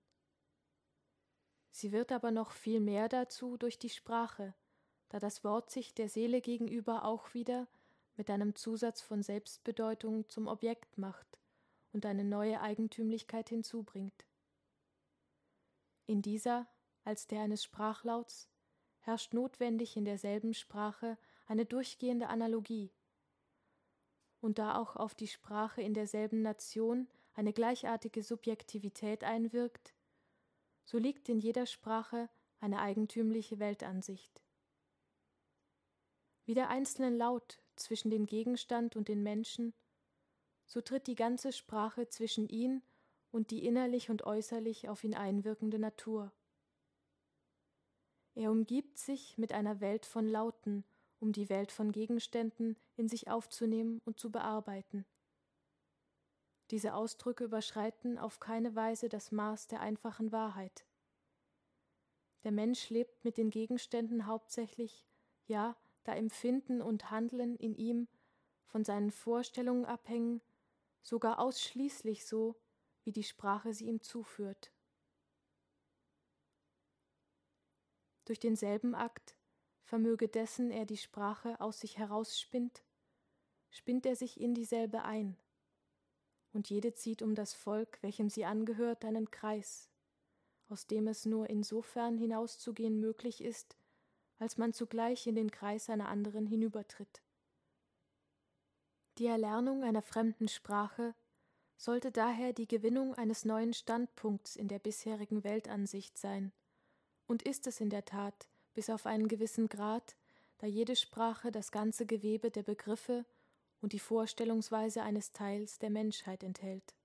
Sie 1.76 1.92
wird 1.92 2.14
aber 2.14 2.32
noch 2.32 2.52
viel 2.52 2.80
mehr 2.80 3.10
dazu 3.10 3.58
durch 3.58 3.78
die 3.78 3.90
Sprache, 3.90 4.54
da 5.10 5.20
das 5.20 5.44
Wort 5.44 5.70
sich 5.70 5.94
der 5.94 6.08
Seele 6.08 6.40
gegenüber 6.40 7.04
auch 7.04 7.34
wieder 7.34 7.68
mit 8.16 8.30
einem 8.30 8.56
Zusatz 8.56 9.02
von 9.02 9.22
Selbstbedeutung 9.22 10.30
zum 10.30 10.48
Objekt 10.48 10.98
macht 10.98 11.38
und 11.92 12.06
eine 12.06 12.24
neue 12.24 12.62
Eigentümlichkeit 12.62 13.50
hinzubringt. 13.50 14.26
In 16.06 16.22
dieser, 16.22 16.66
als 17.04 17.28
der 17.28 17.42
eines 17.42 17.66
Sprachlauts, 17.66 18.48
herrscht 19.02 19.34
notwendig 19.34 19.98
in 19.98 20.06
derselben 20.06 20.54
Sprache 20.54 21.18
eine 21.46 21.66
durchgehende 21.66 22.30
Analogie. 22.30 22.94
Und 24.40 24.60
da 24.60 24.78
auch 24.78 24.96
auf 24.96 25.14
die 25.14 25.28
Sprache 25.28 25.82
in 25.82 25.94
derselben 25.94 26.42
Nation 26.42 27.10
eine 27.34 27.52
gleichartige 27.52 28.24
Subjektivität 28.24 29.26
einwirkt, 29.26 29.94
so 30.86 30.98
liegt 30.98 31.28
in 31.30 31.40
jeder 31.40 31.66
Sprache 31.66 32.30
eine 32.60 32.80
eigentümliche 32.80 33.60
Weltansicht. 33.60 34.42
Wie 36.46 36.54
der 36.54 36.70
einzelne 36.70 37.10
Laut 37.10 37.60
zwischen 37.76 38.12
den 38.12 38.28
Gegenstand 38.28 38.96
und 38.96 39.08
den 39.08 39.24
Menschen, 39.24 39.74
so 40.66 40.82
tritt 40.82 41.08
die 41.08 41.16
ganze 41.16 41.52
Sprache 41.52 42.08
zwischen 42.08 42.48
ihn 42.48 42.82
und 43.32 43.52
die 43.52 43.66
innerlich 43.66 44.10
und 44.10 44.24
äußerlich 44.24 44.88
auf 44.88 45.04
ihn 45.04 45.16
einwirkende 45.16 45.80
Natur. 45.80 46.32
Er 48.36 48.52
umgibt 48.52 48.98
sich 48.98 49.38
mit 49.38 49.54
einer 49.54 49.82
Welt 49.82 50.06
von 50.06 50.28
Lauten, 50.28 50.84
um 51.20 51.32
die 51.32 51.50
Welt 51.50 51.72
von 51.72 51.92
Gegenständen 51.92 52.78
in 52.96 53.08
sich 53.08 53.30
aufzunehmen 53.30 54.00
und 54.06 54.20
zu 54.20 54.32
bearbeiten. 54.32 55.06
Diese 56.72 56.96
Ausdrücke 56.96 57.44
überschreiten 57.44 58.18
auf 58.18 58.40
keine 58.40 58.76
Weise 58.76 59.08
das 59.08 59.32
Maß 59.32 59.68
der 59.68 59.82
einfachen 59.82 60.32
Wahrheit. 60.32 60.86
Der 62.44 62.52
Mensch 62.52 62.90
lebt 62.90 63.24
mit 63.24 63.38
den 63.38 63.50
Gegenständen 63.50 64.26
hauptsächlich, 64.26 65.06
ja, 65.48 65.76
da 66.04 66.14
Empfinden 66.14 66.82
und 66.82 67.10
Handeln 67.12 67.56
in 67.56 67.76
ihm 67.76 68.08
von 68.66 68.84
seinen 68.84 69.12
Vorstellungen 69.12 69.86
abhängen, 69.86 70.42
sogar 71.02 71.40
ausschließlich 71.40 72.26
so, 72.26 72.56
wie 73.04 73.12
die 73.12 73.24
Sprache 73.24 73.74
sie 73.74 73.86
ihm 73.88 74.02
zuführt. 74.02 74.72
Durch 78.26 78.40
denselben 78.40 78.96
Akt, 78.96 79.38
vermöge 79.84 80.28
dessen 80.28 80.72
er 80.72 80.86
die 80.86 80.98
Sprache 80.98 81.60
aus 81.62 81.80
sich 81.80 81.98
herausspinnt, 81.98 82.84
spinnt 83.70 84.06
er 84.08 84.16
sich 84.16 84.40
in 84.40 84.56
dieselbe 84.56 85.04
ein, 85.04 85.38
und 86.56 86.70
jede 86.70 86.94
zieht 86.94 87.22
um 87.22 87.36
das 87.36 87.54
Volk, 87.54 88.02
welchem 88.02 88.30
sie 88.30 88.46
angehört, 88.46 89.04
einen 89.04 89.30
Kreis, 89.30 89.90
aus 90.70 90.88
dem 90.88 91.08
es 91.08 91.26
nur 91.26 91.50
insofern 91.50 92.18
hinauszugehen 92.18 92.98
möglich 92.98 93.44
ist, 93.44 93.76
als 94.40 94.58
man 94.58 94.72
zugleich 94.72 95.28
in 95.28 95.36
den 95.36 95.52
Kreis 95.52 95.90
einer 95.90 96.08
anderen 96.08 96.48
hinübertritt. 96.48 97.22
Die 99.18 99.28
Erlernung 99.28 99.84
einer 99.84 100.02
fremden 100.02 100.48
Sprache 100.48 101.14
sollte 101.76 102.10
daher 102.10 102.54
die 102.54 102.68
Gewinnung 102.68 103.16
eines 103.16 103.44
neuen 103.44 103.74
Standpunkts 103.74 104.56
in 104.56 104.70
der 104.70 104.80
bisherigen 104.80 105.44
Weltansicht 105.44 106.18
sein, 106.18 106.54
und 107.28 107.44
ist 107.44 107.68
es 107.68 107.82
in 107.82 107.90
der 107.90 108.06
Tat 108.06 108.48
bis 108.74 108.90
auf 108.90 109.06
einen 109.06 109.28
gewissen 109.28 109.68
Grad, 109.68 110.16
da 110.60 110.68
jede 110.68 110.96
Sprache 110.96 111.52
das 111.52 111.72
ganze 111.72 112.06
Gewebe 112.06 112.50
der 112.50 112.64
Begriffe 112.64 113.26
und 113.86 113.94
die 113.94 114.00
Vorstellungsweise 114.00 115.04
eines 115.04 115.32
Teils 115.32 115.78
der 115.78 115.92
Menschheit 115.92 116.42
enthält. 116.42 116.96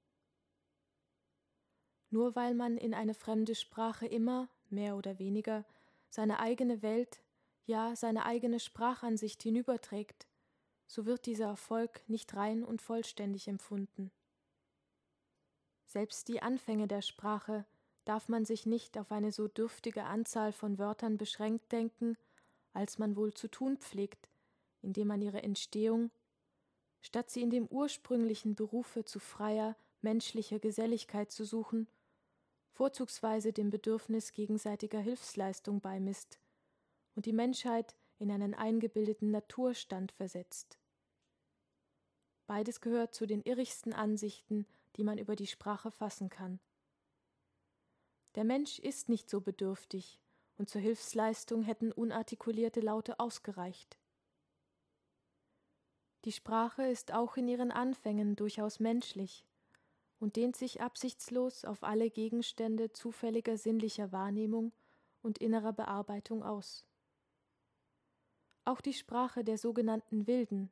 Nur 2.08 2.34
weil 2.34 2.54
man 2.54 2.78
in 2.78 2.94
eine 2.94 3.12
fremde 3.12 3.54
Sprache 3.54 4.06
immer, 4.06 4.48
mehr 4.70 4.96
oder 4.96 5.18
weniger, 5.18 5.66
seine 6.08 6.40
eigene 6.40 6.80
Welt, 6.80 7.22
ja 7.66 7.94
seine 7.96 8.24
eigene 8.24 8.58
Sprachansicht 8.58 9.42
hinüberträgt, 9.42 10.26
so 10.86 11.04
wird 11.04 11.26
dieser 11.26 11.48
Erfolg 11.48 12.00
nicht 12.08 12.34
rein 12.34 12.64
und 12.64 12.80
vollständig 12.80 13.46
empfunden. 13.46 14.10
Selbst 15.84 16.28
die 16.28 16.40
Anfänge 16.40 16.88
der 16.88 17.02
Sprache 17.02 17.66
darf 18.06 18.30
man 18.30 18.46
sich 18.46 18.64
nicht 18.64 18.96
auf 18.96 19.12
eine 19.12 19.32
so 19.32 19.48
dürftige 19.48 20.04
Anzahl 20.04 20.54
von 20.54 20.78
Wörtern 20.78 21.18
beschränkt 21.18 21.72
denken, 21.72 22.16
als 22.72 22.98
man 22.98 23.16
wohl 23.16 23.34
zu 23.34 23.48
tun 23.48 23.76
pflegt, 23.76 24.30
indem 24.80 25.08
man 25.08 25.20
ihre 25.20 25.42
Entstehung, 25.42 26.10
statt 27.00 27.30
sie 27.30 27.42
in 27.42 27.50
dem 27.50 27.66
ursprünglichen 27.66 28.54
Berufe 28.54 29.04
zu 29.04 29.18
freier, 29.18 29.76
menschlicher 30.02 30.58
Geselligkeit 30.58 31.30
zu 31.30 31.44
suchen, 31.44 31.88
vorzugsweise 32.72 33.52
dem 33.52 33.70
Bedürfnis 33.70 34.32
gegenseitiger 34.32 35.00
Hilfsleistung 35.00 35.80
beimisst 35.80 36.40
und 37.14 37.26
die 37.26 37.32
Menschheit 37.32 37.94
in 38.18 38.30
einen 38.30 38.54
eingebildeten 38.54 39.30
Naturstand 39.30 40.12
versetzt. 40.12 40.78
Beides 42.46 42.80
gehört 42.80 43.14
zu 43.14 43.26
den 43.26 43.42
irrigsten 43.42 43.92
Ansichten, 43.92 44.66
die 44.96 45.04
man 45.04 45.18
über 45.18 45.36
die 45.36 45.46
Sprache 45.46 45.90
fassen 45.90 46.30
kann. 46.30 46.58
Der 48.34 48.44
Mensch 48.44 48.78
ist 48.78 49.08
nicht 49.08 49.30
so 49.30 49.40
bedürftig, 49.40 50.20
und 50.56 50.68
zur 50.68 50.80
Hilfsleistung 50.80 51.62
hätten 51.62 51.92
unartikulierte 51.92 52.80
Laute 52.80 53.18
ausgereicht. 53.18 53.99
Die 56.24 56.32
Sprache 56.32 56.82
ist 56.82 57.12
auch 57.12 57.36
in 57.36 57.48
ihren 57.48 57.70
Anfängen 57.70 58.36
durchaus 58.36 58.78
menschlich 58.78 59.44
und 60.18 60.36
dehnt 60.36 60.54
sich 60.54 60.82
absichtslos 60.82 61.64
auf 61.64 61.82
alle 61.82 62.10
Gegenstände 62.10 62.92
zufälliger 62.92 63.56
sinnlicher 63.56 64.12
Wahrnehmung 64.12 64.72
und 65.22 65.38
innerer 65.38 65.72
Bearbeitung 65.72 66.42
aus. 66.42 66.84
Auch 68.66 68.82
die 68.82 68.92
Sprache 68.92 69.44
der 69.44 69.56
sogenannten 69.56 70.26
Wilden, 70.26 70.70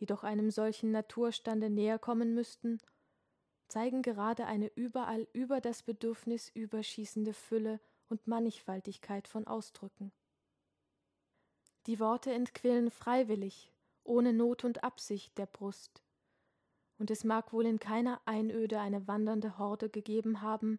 die 0.00 0.06
doch 0.06 0.24
einem 0.24 0.50
solchen 0.50 0.90
Naturstande 0.90 1.70
näher 1.70 2.00
kommen 2.00 2.34
müssten, 2.34 2.78
zeigen 3.68 4.02
gerade 4.02 4.46
eine 4.46 4.68
überall 4.74 5.28
über 5.32 5.60
das 5.60 5.82
Bedürfnis 5.82 6.50
überschießende 6.54 7.32
Fülle 7.32 7.80
und 8.08 8.26
Mannigfaltigkeit 8.26 9.28
von 9.28 9.46
Ausdrücken. 9.46 10.12
Die 11.86 12.00
Worte 12.00 12.32
entquillen 12.32 12.90
freiwillig, 12.90 13.72
ohne 14.06 14.32
Not 14.32 14.64
und 14.64 14.84
Absicht 14.84 15.36
der 15.38 15.46
Brust, 15.46 16.02
und 16.98 17.10
es 17.10 17.24
mag 17.24 17.52
wohl 17.52 17.66
in 17.66 17.78
keiner 17.78 18.20
Einöde 18.24 18.80
eine 18.80 19.06
wandernde 19.06 19.58
Horde 19.58 19.90
gegeben 19.90 20.40
haben, 20.40 20.78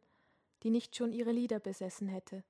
die 0.64 0.70
nicht 0.70 0.96
schon 0.96 1.14
ihre 1.14 1.32
Lieder 1.32 1.60
besessen 1.60 2.08
hätte. 2.08 2.44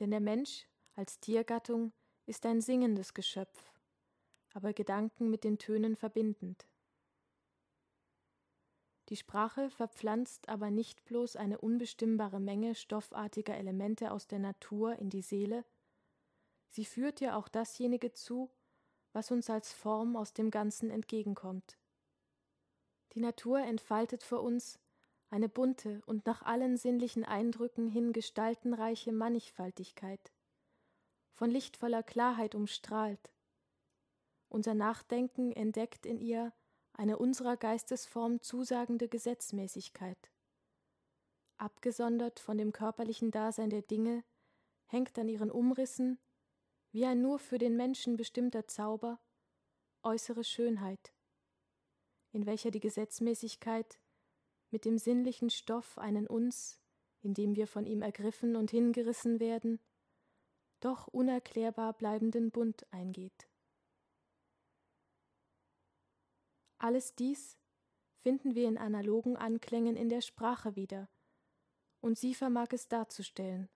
Denn 0.00 0.10
der 0.10 0.20
Mensch 0.20 0.66
als 0.94 1.20
Tiergattung 1.20 1.92
ist 2.26 2.44
ein 2.46 2.60
singendes 2.60 3.14
Geschöpf, 3.14 3.72
aber 4.52 4.72
Gedanken 4.72 5.30
mit 5.30 5.44
den 5.44 5.58
Tönen 5.58 5.96
verbindend. 5.96 6.66
Die 9.08 9.16
Sprache 9.16 9.70
verpflanzt 9.70 10.48
aber 10.48 10.70
nicht 10.70 11.04
bloß 11.04 11.34
eine 11.36 11.58
unbestimmbare 11.58 12.38
Menge 12.38 12.76
stoffartiger 12.76 13.56
Elemente 13.56 14.12
aus 14.12 14.28
der 14.28 14.38
Natur 14.38 14.96
in 15.00 15.10
die 15.10 15.22
Seele, 15.22 15.64
sie 16.68 16.84
führt 16.84 17.20
ja 17.20 17.36
auch 17.36 17.48
dasjenige 17.48 18.12
zu, 18.12 18.50
was 19.12 19.30
uns 19.30 19.50
als 19.50 19.72
Form 19.72 20.16
aus 20.16 20.32
dem 20.32 20.50
Ganzen 20.50 20.90
entgegenkommt. 20.90 21.78
Die 23.12 23.20
Natur 23.20 23.60
entfaltet 23.60 24.22
vor 24.22 24.42
uns 24.42 24.78
eine 25.30 25.48
bunte 25.48 26.02
und 26.06 26.26
nach 26.26 26.42
allen 26.42 26.76
sinnlichen 26.76 27.24
Eindrücken 27.24 27.88
hin 27.88 28.12
gestaltenreiche 28.12 29.12
Mannigfaltigkeit, 29.12 30.32
von 31.32 31.50
lichtvoller 31.50 32.02
Klarheit 32.02 32.54
umstrahlt. 32.54 33.32
Unser 34.48 34.74
Nachdenken 34.74 35.52
entdeckt 35.52 36.04
in 36.06 36.18
ihr 36.18 36.52
eine 36.92 37.18
unserer 37.18 37.56
Geistesform 37.56 38.42
zusagende 38.42 39.08
Gesetzmäßigkeit. 39.08 40.30
Abgesondert 41.56 42.40
von 42.40 42.58
dem 42.58 42.72
körperlichen 42.72 43.30
Dasein 43.30 43.70
der 43.70 43.82
Dinge 43.82 44.24
hängt 44.86 45.18
an 45.18 45.28
ihren 45.28 45.50
Umrissen, 45.50 46.18
wie 46.92 47.06
ein 47.06 47.20
nur 47.20 47.38
für 47.38 47.58
den 47.58 47.76
Menschen 47.76 48.16
bestimmter 48.16 48.66
Zauber, 48.66 49.20
äußere 50.02 50.44
Schönheit, 50.44 51.12
in 52.32 52.46
welcher 52.46 52.70
die 52.70 52.80
Gesetzmäßigkeit 52.80 54.00
mit 54.70 54.84
dem 54.84 54.98
sinnlichen 54.98 55.50
Stoff 55.50 55.98
einen 55.98 56.26
uns, 56.26 56.80
indem 57.22 57.56
wir 57.56 57.66
von 57.66 57.86
ihm 57.86 58.02
ergriffen 58.02 58.56
und 58.56 58.70
hingerissen 58.70 59.40
werden, 59.40 59.80
doch 60.80 61.06
unerklärbar 61.08 61.92
bleibenden 61.92 62.50
Bund 62.50 62.86
eingeht. 62.92 63.48
Alles 66.78 67.14
dies 67.14 67.58
finden 68.20 68.54
wir 68.54 68.68
in 68.68 68.78
analogen 68.78 69.36
Anklängen 69.36 69.96
in 69.96 70.08
der 70.08 70.22
Sprache 70.22 70.76
wieder, 70.76 71.10
und 72.00 72.18
sie 72.18 72.34
vermag 72.34 72.68
es 72.72 72.88
darzustellen. 72.88 73.68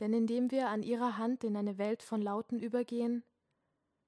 Denn 0.00 0.14
indem 0.14 0.50
wir 0.50 0.68
an 0.68 0.82
ihrer 0.82 1.18
Hand 1.18 1.44
in 1.44 1.56
eine 1.56 1.76
Welt 1.76 2.02
von 2.02 2.22
Lauten 2.22 2.58
übergehen, 2.58 3.22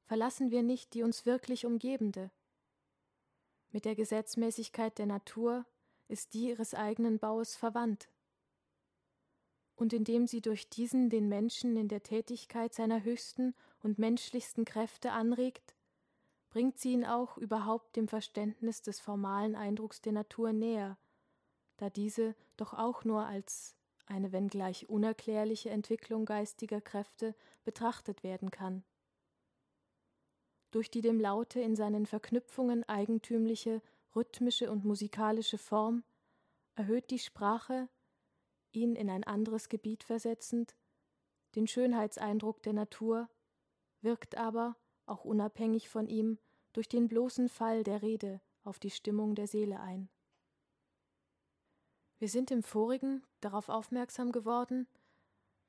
verlassen 0.04 0.50
wir 0.50 0.62
nicht 0.62 0.94
die 0.94 1.02
uns 1.02 1.26
wirklich 1.26 1.66
umgebende. 1.66 2.30
Mit 3.70 3.84
der 3.84 3.94
Gesetzmäßigkeit 3.94 4.98
der 4.98 5.06
Natur 5.06 5.66
ist 6.08 6.34
die 6.34 6.48
ihres 6.48 6.74
eigenen 6.74 7.18
Baues 7.18 7.56
verwandt. 7.56 8.08
Und 9.76 9.92
indem 9.92 10.26
sie 10.26 10.40
durch 10.40 10.68
diesen 10.68 11.10
den 11.10 11.28
Menschen 11.28 11.76
in 11.76 11.88
der 11.88 12.02
Tätigkeit 12.02 12.74
seiner 12.74 13.02
höchsten 13.02 13.54
und 13.82 13.98
menschlichsten 13.98 14.64
Kräfte 14.64 15.12
anregt, 15.12 15.74
bringt 16.50 16.78
sie 16.78 16.92
ihn 16.92 17.04
auch 17.04 17.38
überhaupt 17.38 17.96
dem 17.96 18.08
Verständnis 18.08 18.82
des 18.82 19.00
formalen 19.00 19.56
Eindrucks 19.56 20.00
der 20.02 20.12
Natur 20.12 20.52
näher, 20.52 20.98
da 21.78 21.88
diese 21.88 22.34
doch 22.56 22.74
auch 22.74 23.04
nur 23.04 23.24
als 23.24 23.74
eine 24.06 24.32
wenngleich 24.32 24.88
unerklärliche 24.88 25.70
Entwicklung 25.70 26.24
geistiger 26.24 26.80
Kräfte 26.80 27.34
betrachtet 27.64 28.22
werden 28.22 28.50
kann. 28.50 28.84
Durch 30.70 30.90
die 30.90 31.02
dem 31.02 31.20
Laute 31.20 31.60
in 31.60 31.76
seinen 31.76 32.06
Verknüpfungen 32.06 32.82
eigentümliche 32.88 33.82
rhythmische 34.16 34.70
und 34.70 34.84
musikalische 34.84 35.58
Form 35.58 36.04
erhöht 36.74 37.10
die 37.10 37.18
Sprache, 37.18 37.88
ihn 38.72 38.96
in 38.96 39.10
ein 39.10 39.24
anderes 39.24 39.68
Gebiet 39.68 40.02
versetzend, 40.02 40.74
den 41.54 41.66
Schönheitseindruck 41.66 42.62
der 42.62 42.72
Natur, 42.72 43.28
wirkt 44.00 44.36
aber, 44.36 44.76
auch 45.04 45.24
unabhängig 45.24 45.88
von 45.88 46.06
ihm, 46.06 46.38
durch 46.72 46.88
den 46.88 47.08
bloßen 47.08 47.48
Fall 47.48 47.84
der 47.84 48.00
Rede 48.00 48.40
auf 48.64 48.78
die 48.78 48.90
Stimmung 48.90 49.34
der 49.34 49.46
Seele 49.46 49.80
ein. 49.80 50.08
Wir 52.22 52.28
sind 52.28 52.52
im 52.52 52.62
vorigen 52.62 53.26
darauf 53.40 53.68
aufmerksam 53.68 54.30
geworden, 54.30 54.86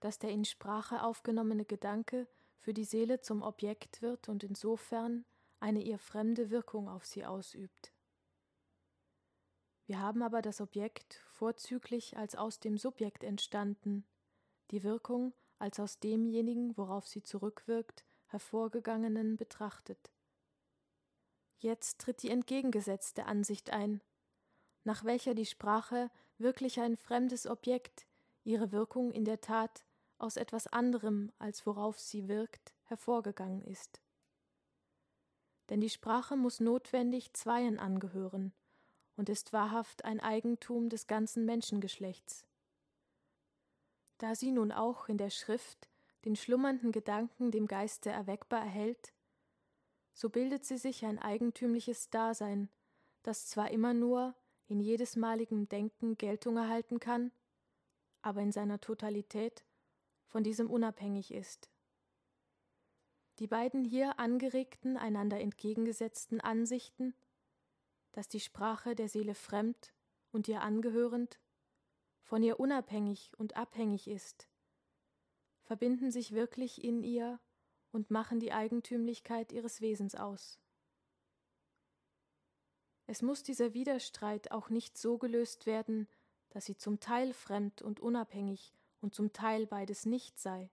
dass 0.02 0.20
der 0.20 0.30
in 0.30 0.46
Sprache 0.46 1.02
aufgenommene 1.02 1.66
Gedanke 1.66 2.28
für 2.60 2.76
die 2.76 2.84
Seele 2.84 3.22
zum 3.22 3.42
Objekt 3.42 4.04
wird 4.04 4.30
und 4.30 4.44
insofern 4.44 5.26
eine 5.60 5.82
ihr 5.82 5.98
fremde 5.98 6.52
Wirkung 6.52 6.90
auf 6.90 7.06
sie 7.08 7.26
ausübt. 7.26 7.92
Wir 9.88 10.00
haben 10.00 10.22
aber 10.22 10.44
das 10.44 10.62
Objekt 10.62 11.24
vorzüglich 11.32 12.18
als 12.18 12.36
aus 12.36 12.60
dem 12.60 12.78
Subjekt 12.78 13.24
entstanden, 13.24 14.06
die 14.70 14.84
Wirkung 14.84 15.34
als 15.58 15.80
aus 15.80 16.00
demjenigen, 16.02 16.78
worauf 16.78 17.08
sie 17.08 17.24
zurückwirkt, 17.24 18.06
hervorgegangenen 18.28 19.38
betrachtet. 19.38 20.12
Jetzt 21.58 22.02
tritt 22.02 22.22
die 22.22 22.30
entgegengesetzte 22.30 23.26
Ansicht 23.26 23.72
ein, 23.72 24.02
nach 24.84 25.04
welcher 25.04 25.34
die 25.34 25.48
Sprache 25.48 26.12
wirklich 26.44 26.80
ein 26.80 26.98
fremdes 26.98 27.48
Objekt, 27.48 28.06
ihre 28.44 28.72
Wirkung 28.72 29.12
in 29.12 29.26
der 29.26 29.42
Tat 29.42 29.86
aus 30.18 30.38
etwas 30.38 30.68
anderem, 30.68 31.32
als 31.40 31.66
worauf 31.66 32.00
sie 32.00 32.28
wirkt, 32.28 32.74
hervorgegangen 32.84 33.64
ist. 33.64 34.02
Denn 35.70 35.82
die 35.82 35.90
Sprache 35.90 36.36
muss 36.36 36.60
notwendig 36.60 37.34
Zweien 37.34 37.80
angehören 37.80 38.54
und 39.16 39.30
ist 39.30 39.54
wahrhaft 39.54 40.06
ein 40.06 40.20
Eigentum 40.20 40.90
des 40.90 41.08
ganzen 41.08 41.46
Menschengeschlechts. 41.46 42.46
Da 44.18 44.36
sie 44.36 44.52
nun 44.52 44.72
auch 44.72 45.10
in 45.10 45.18
der 45.18 45.30
Schrift 45.30 45.90
den 46.26 46.36
schlummernden 46.36 46.92
Gedanken 46.92 47.52
dem 47.52 47.68
Geiste 47.68 48.10
erweckbar 48.10 48.62
erhält, 48.62 49.14
so 50.14 50.30
bildet 50.30 50.64
sie 50.64 50.78
sich 50.78 51.06
ein 51.06 51.20
eigentümliches 51.20 52.10
Dasein, 52.10 52.70
das 53.24 53.48
zwar 53.48 53.72
immer 53.72 53.94
nur 53.94 54.36
in 54.68 54.80
jedesmaligem 54.80 55.68
Denken 55.70 56.18
Geltung 56.18 56.58
erhalten 56.58 57.00
kann, 57.00 57.32
aber 58.22 58.42
in 58.42 58.52
seiner 58.52 58.80
Totalität 58.80 59.66
von 60.28 60.44
diesem 60.44 60.70
unabhängig 60.70 61.34
ist. 61.34 61.70
Die 63.40 63.48
beiden 63.48 63.84
hier 63.84 64.20
angeregten, 64.20 64.98
einander 64.98 65.40
entgegengesetzten 65.40 66.40
Ansichten, 66.40 67.16
dass 68.12 68.28
die 68.28 68.40
Sprache 68.40 68.96
der 68.96 69.10
Seele 69.10 69.36
fremd 69.36 69.94
und 70.32 70.48
ihr 70.48 70.62
angehörend, 70.62 71.40
von 72.22 72.42
ihr 72.44 72.60
unabhängig 72.60 73.32
und 73.38 73.56
abhängig 73.58 74.08
ist, 74.08 74.48
verbinden 75.64 76.12
sich 76.12 76.32
wirklich 76.32 76.84
in 76.84 77.04
ihr 77.04 77.40
und 77.92 78.12
machen 78.12 78.40
die 78.40 78.54
Eigentümlichkeit 78.54 79.52
ihres 79.52 79.82
Wesens 79.82 80.16
aus. 80.16 80.63
Es 83.06 83.22
muss 83.22 83.44
dieser 83.44 83.74
Widerstreit 83.74 84.52
auch 84.52 84.70
nicht 84.70 84.98
so 84.98 85.18
gelöst 85.18 85.66
werden, 85.66 86.08
dass 86.50 86.66
sie 86.66 86.78
zum 86.78 87.00
Teil 87.00 87.34
fremd 87.34 87.82
und 87.82 88.00
unabhängig 88.00 88.74
und 89.02 89.14
zum 89.14 89.34
Teil 89.34 89.68
beides 89.68 90.06
nicht 90.06 90.40
sei. 90.40 90.70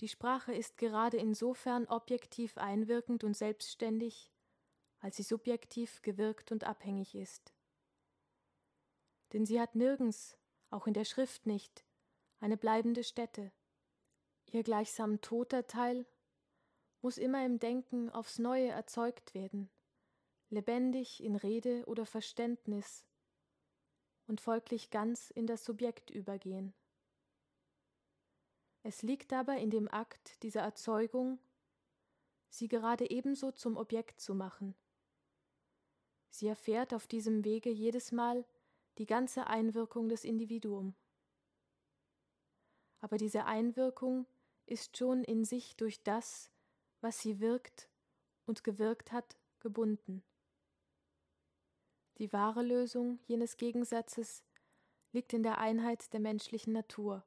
Die 0.00 0.08
Sprache 0.08 0.54
ist 0.54 0.78
gerade 0.78 1.18
insofern 1.18 1.86
objektiv 1.86 2.56
einwirkend 2.56 3.22
und 3.22 3.36
selbstständig, 3.36 4.32
als 5.00 5.16
sie 5.16 5.22
subjektiv 5.22 6.00
gewirkt 6.00 6.52
und 6.52 6.64
abhängig 6.64 7.14
ist. 7.14 7.52
Denn 9.32 9.44
sie 9.44 9.60
hat 9.60 9.74
nirgends, 9.74 10.38
auch 10.70 10.86
in 10.86 10.94
der 10.94 11.04
Schrift 11.04 11.46
nicht, 11.46 11.84
eine 12.38 12.56
bleibende 12.56 13.04
Stätte. 13.04 13.52
Ihr 14.46 14.62
gleichsam 14.62 15.20
toter 15.20 15.66
Teil 15.66 16.06
muss 17.02 17.18
immer 17.18 17.44
im 17.44 17.58
Denken 17.58 18.10
aufs 18.10 18.38
Neue 18.38 18.68
erzeugt 18.68 19.34
werden, 19.34 19.70
lebendig 20.50 21.22
in 21.22 21.36
Rede 21.36 21.84
oder 21.86 22.04
Verständnis 22.06 23.06
und 24.26 24.40
folglich 24.40 24.90
ganz 24.90 25.30
in 25.30 25.46
das 25.46 25.64
Subjekt 25.64 26.10
übergehen. 26.10 26.74
Es 28.82 29.02
liegt 29.02 29.32
dabei 29.32 29.60
in 29.60 29.70
dem 29.70 29.88
Akt 29.88 30.42
dieser 30.42 30.62
Erzeugung, 30.62 31.38
sie 32.48 32.68
gerade 32.68 33.10
ebenso 33.10 33.52
zum 33.52 33.76
Objekt 33.76 34.20
zu 34.20 34.34
machen. 34.34 34.74
Sie 36.30 36.46
erfährt 36.46 36.94
auf 36.94 37.06
diesem 37.06 37.44
Wege 37.44 37.70
jedes 37.70 38.12
Mal 38.12 38.44
die 38.98 39.06
ganze 39.06 39.46
Einwirkung 39.46 40.08
des 40.08 40.24
Individuum. 40.24 40.94
Aber 43.00 43.16
diese 43.16 43.44
Einwirkung 43.46 44.26
ist 44.66 44.96
schon 44.96 45.24
in 45.24 45.44
sich 45.44 45.76
durch 45.76 46.02
das, 46.02 46.50
was 47.00 47.20
sie 47.20 47.40
wirkt 47.40 47.88
und 48.46 48.62
gewirkt 48.62 49.10
hat, 49.12 49.36
gebunden. 49.58 50.22
Die 52.20 52.34
wahre 52.34 52.62
Lösung 52.62 53.18
jenes 53.24 53.56
Gegensatzes 53.56 54.44
liegt 55.10 55.32
in 55.32 55.42
der 55.42 55.56
Einheit 55.56 56.12
der 56.12 56.20
menschlichen 56.20 56.74
Natur. 56.74 57.24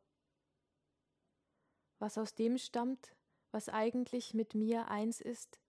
Was 1.98 2.20
aus 2.20 2.36
dem 2.36 2.60
stammt, 2.60 3.16
was 3.50 3.70
eigentlich 3.70 4.36
mit 4.36 4.54
mir 4.54 4.90
eins 4.90 5.20
ist, 5.20 5.60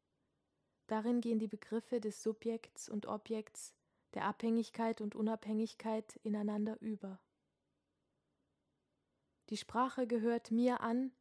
darin 0.88 1.22
gehen 1.22 1.38
die 1.38 1.48
Begriffe 1.48 2.02
des 2.02 2.22
Subjekts 2.22 2.90
und 2.90 3.06
Objekts, 3.06 3.74
der 4.12 4.26
Abhängigkeit 4.26 5.00
und 5.00 5.14
Unabhängigkeit 5.14 6.16
ineinander 6.16 6.78
über. 6.82 7.18
Die 9.48 9.56
Sprache 9.56 10.06
gehört 10.06 10.50
mir 10.50 10.82
an, 10.82 11.12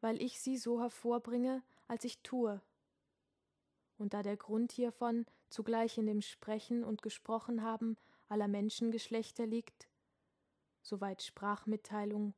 weil 0.00 0.20
ich 0.20 0.40
sie 0.40 0.56
so 0.56 0.80
hervorbringe, 0.80 1.62
als 1.86 2.02
ich 2.02 2.18
tue. 2.24 2.60
Und 3.96 4.14
da 4.14 4.22
der 4.22 4.36
Grund 4.36 4.72
hiervon 4.72 5.26
zugleich 5.48 5.98
in 5.98 6.06
dem 6.06 6.20
Sprechen 6.20 6.84
und 6.84 7.02
Gesprochen 7.02 7.62
haben 7.62 7.96
aller 8.28 8.48
Menschengeschlechter 8.48 9.46
liegt, 9.46 9.88
soweit 10.82 11.22
Sprachmitteilung 11.22 12.34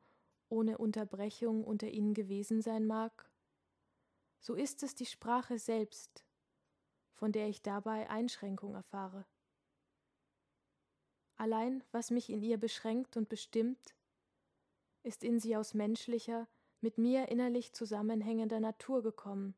ohne 0.49 0.79
Unterbrechung 0.79 1.65
unter 1.65 1.89
ihnen 1.89 2.15
gewesen 2.15 2.63
sein 2.63 2.87
mag, 2.87 3.31
so 4.41 4.55
ist 4.55 4.83
es 4.83 4.95
die 4.95 5.07
Sprache 5.07 5.59
selbst, 5.59 6.25
von 7.15 7.33
der 7.33 7.49
ich 7.49 7.63
dabei 7.63 8.09
Einschränkung 8.11 8.75
erfahre. 8.75 9.27
Allein 11.37 11.83
was 11.91 12.11
mich 12.11 12.31
in 12.31 12.43
ihr 12.43 12.59
beschränkt 12.59 13.17
und 13.17 13.29
bestimmt, 13.29 13.95
ist 15.03 15.25
in 15.25 15.39
sie 15.39 15.57
aus 15.57 15.75
menschlicher, 15.75 16.49
mit 16.81 16.99
mir 16.99 17.29
innerlich 17.29 17.73
zusammenhängender 17.73 18.61
Natur 18.61 19.03
gekommen. 19.03 19.55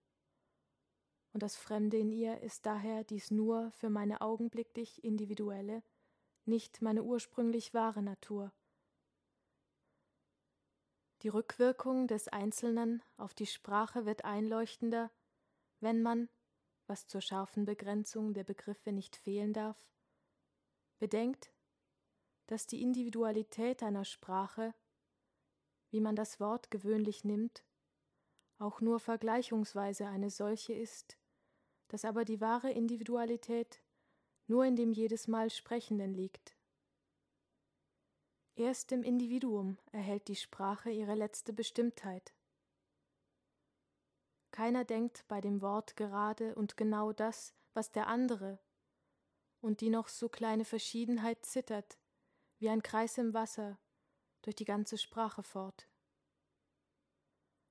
Und 1.32 1.42
das 1.42 1.56
Fremde 1.56 1.98
in 1.98 2.10
ihr 2.10 2.40
ist 2.40 2.66
daher 2.66 3.04
dies 3.04 3.30
nur 3.30 3.70
für 3.72 3.90
meine 3.90 4.20
augenblicklich 4.20 5.04
individuelle, 5.04 5.82
nicht 6.44 6.82
meine 6.82 7.02
ursprünglich 7.02 7.74
wahre 7.74 8.02
Natur. 8.02 8.52
Die 11.22 11.28
Rückwirkung 11.28 12.06
des 12.06 12.28
Einzelnen 12.28 13.02
auf 13.16 13.34
die 13.34 13.46
Sprache 13.46 14.06
wird 14.06 14.24
einleuchtender, 14.24 15.10
wenn 15.80 16.00
man, 16.00 16.28
was 16.86 17.06
zur 17.06 17.20
scharfen 17.20 17.64
Begrenzung 17.64 18.34
der 18.34 18.44
Begriffe 18.44 18.92
nicht 18.92 19.16
fehlen 19.16 19.52
darf, 19.52 19.90
bedenkt, 20.98 21.52
dass 22.46 22.66
die 22.66 22.82
Individualität 22.82 23.82
einer 23.82 24.04
Sprache 24.04 24.74
wie 25.90 26.00
man 26.00 26.16
das 26.16 26.40
Wort 26.40 26.70
gewöhnlich 26.70 27.24
nimmt, 27.24 27.64
auch 28.58 28.80
nur 28.80 29.00
vergleichungsweise 29.00 30.06
eine 30.06 30.30
solche 30.30 30.72
ist, 30.72 31.16
dass 31.88 32.04
aber 32.04 32.24
die 32.24 32.40
wahre 32.40 32.70
Individualität 32.70 33.82
nur 34.46 34.64
in 34.64 34.76
dem 34.76 34.92
jedes 34.92 35.28
Mal 35.28 35.50
Sprechenden 35.50 36.14
liegt. 36.14 36.56
Erst 38.56 38.90
im 38.92 39.02
Individuum 39.02 39.78
erhält 39.92 40.26
die 40.28 40.36
Sprache 40.36 40.90
ihre 40.90 41.14
letzte 41.14 41.52
Bestimmtheit. 41.52 42.34
Keiner 44.50 44.84
denkt 44.84 45.24
bei 45.28 45.40
dem 45.40 45.62
Wort 45.62 45.96
gerade 45.96 46.54
und 46.56 46.76
genau 46.76 47.12
das, 47.12 47.54
was 47.74 47.92
der 47.92 48.08
andere, 48.08 48.58
und 49.60 49.80
die 49.80 49.90
noch 49.90 50.08
so 50.08 50.28
kleine 50.28 50.64
Verschiedenheit 50.64 51.46
zittert, 51.46 51.98
wie 52.58 52.68
ein 52.68 52.82
Kreis 52.82 53.18
im 53.18 53.34
Wasser, 53.34 53.78
durch 54.42 54.56
die 54.56 54.64
ganze 54.64 54.98
Sprache 54.98 55.42
fort. 55.42 55.88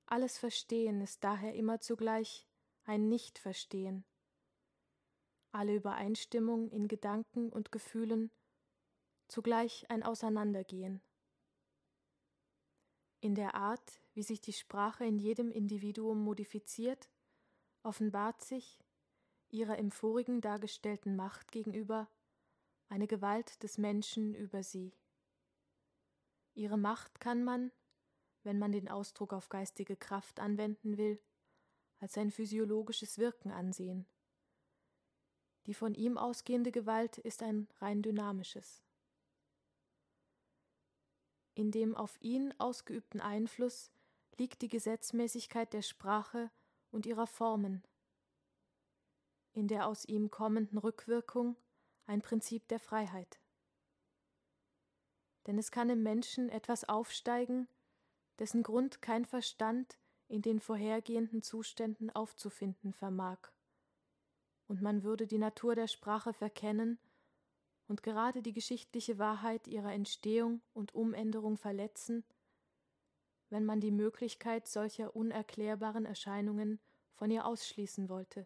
Alles 0.10 0.38
Verstehen 0.38 1.02
ist 1.02 1.22
daher 1.26 1.54
immer 1.54 1.82
zugleich 1.82 2.48
ein 2.86 3.10
Nichtverstehen. 3.10 4.06
Alle 5.52 5.76
Übereinstimmung 5.76 6.70
in 6.70 6.88
Gedanken 6.88 7.50
und 7.50 7.74
Gefühlen 7.74 8.32
zugleich 9.28 9.86
ein 9.89 10.04
Auseinandergehen. 10.04 11.02
In 13.20 13.36
der 13.36 13.56
Art, 13.56 14.00
wie 14.13 14.24
sich 14.24 14.39
die 14.39 14.54
Sprache 14.54 15.04
in 15.04 15.20
jedem 15.20 15.52
Individuum 15.52 16.24
modifiziert, 16.24 17.10
offenbart 17.84 18.41
sich, 18.41 18.80
ihrer 19.50 19.78
im 19.78 19.91
vorigen 19.91 20.39
dargestellten 20.39 21.17
Macht 21.17 21.52
gegenüber, 21.52 22.10
eine 22.88 23.08
Gewalt 23.08 23.62
des 23.62 23.78
Menschen 23.78 24.34
über 24.34 24.63
sie. 24.63 24.93
Ihre 26.54 26.78
Macht 26.78 27.20
kann 27.20 27.43
man, 27.43 27.74
wenn 28.43 28.60
man 28.60 28.71
den 28.71 28.88
Ausdruck 28.89 29.34
auf 29.34 29.50
geistige 29.50 29.95
Kraft 29.95 30.39
anwenden 30.39 30.97
will, 30.97 31.21
als 32.00 32.17
ein 32.17 32.32
physiologisches 32.32 33.17
Wirken 33.17 33.52
ansehen. 33.52 34.08
Die 35.65 35.73
von 35.73 35.93
ihm 35.95 36.17
ausgehende 36.17 36.71
Gewalt 36.71 37.17
ist 37.17 37.43
ein 37.43 37.67
rein 37.80 38.02
dynamisches. 38.02 38.84
In 41.56 41.71
dem 41.71 41.95
auf 41.95 42.15
ihn 42.21 42.54
ausgeübten 42.60 43.19
Einfluss 43.19 43.91
liegt 44.38 44.62
die 44.62 44.69
Gesetzmäßigkeit 44.69 45.73
der 45.73 45.82
Sprache 45.82 46.52
und 46.91 47.06
ihrer 47.06 47.28
Formen, 47.28 47.84
in 49.54 49.67
der 49.67 49.88
aus 49.88 50.06
ihm 50.06 50.30
kommenden 50.30 50.78
Rückwirkung 50.78 51.58
ein 52.06 52.21
Prinzip 52.21 52.67
der 52.67 52.80
Freiheit 52.80 53.39
denn 55.47 55.58
es 55.58 55.71
kann 55.71 55.89
im 55.89 56.04
Menschen 56.04 56.50
etwas 56.50 56.88
aufsteigen, 56.88 57.67
dessen 58.39 58.63
Grund 58.63 59.02
kein 59.02 59.26
Verstand 59.26 59.97
in 60.28 60.41
den 60.41 60.60
vorhergehenden 60.60 61.41
Zuständen 61.41 62.10
aufzufinden 62.10 62.93
vermag. 62.93 63.39
Und 64.67 64.82
man 64.82 65.04
würde 65.04 65.28
die 65.28 65.38
Natur 65.38 65.76
der 65.76 65.88
Sprache 65.88 66.34
verkennen 66.34 67.00
und 67.88 68.04
gerade 68.04 68.41
die 68.41 68.54
geschichtliche 68.54 69.17
Wahrheit 69.17 69.67
ihrer 69.67 69.93
Entstehung 69.93 70.62
und 70.73 70.93
Umänderung 70.93 71.58
verletzen, 71.58 72.26
wenn 73.50 73.63
man 73.63 73.80
die 73.80 73.91
Möglichkeit 73.91 74.67
solcher 74.67 75.15
unerklärbaren 75.15 76.06
Erscheinungen 76.06 76.82
von 77.13 77.32
ihr 77.32 77.45
ausschließen 77.45 78.10
wollte. 78.10 78.45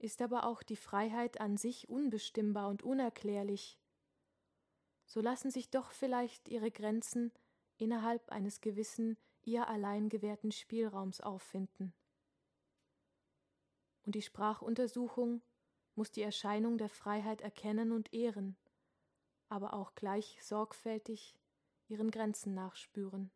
ist 0.00 0.22
aber 0.22 0.44
auch 0.44 0.62
die 0.62 0.76
Freiheit 0.76 1.40
an 1.40 1.56
sich 1.56 1.88
unbestimmbar 1.88 2.68
und 2.68 2.82
unerklärlich, 2.82 3.78
so 5.10 5.20
lassen 5.20 5.50
sich 5.50 5.70
doch 5.70 5.90
vielleicht 5.90 6.48
ihre 6.48 6.70
Grenzen 6.70 7.32
innerhalb 7.78 8.30
eines 8.30 8.60
gewissen 8.60 9.18
ihr 9.42 9.66
allein 9.66 10.08
gewährten 10.08 10.52
Spielraums 10.52 11.20
auffinden. 11.20 11.92
Und 14.06 14.14
die 14.14 14.22
Sprachuntersuchung 14.22 15.42
muss 15.96 16.12
die 16.12 16.22
Erscheinung 16.22 16.78
der 16.78 16.88
Freiheit 16.88 17.40
erkennen 17.40 17.90
und 17.90 18.14
ehren, 18.14 18.56
aber 19.48 19.74
auch 19.74 19.96
gleich 19.96 20.38
sorgfältig 20.44 21.34
ihren 21.88 22.12
Grenzen 22.12 22.54
nachspüren. 22.54 23.32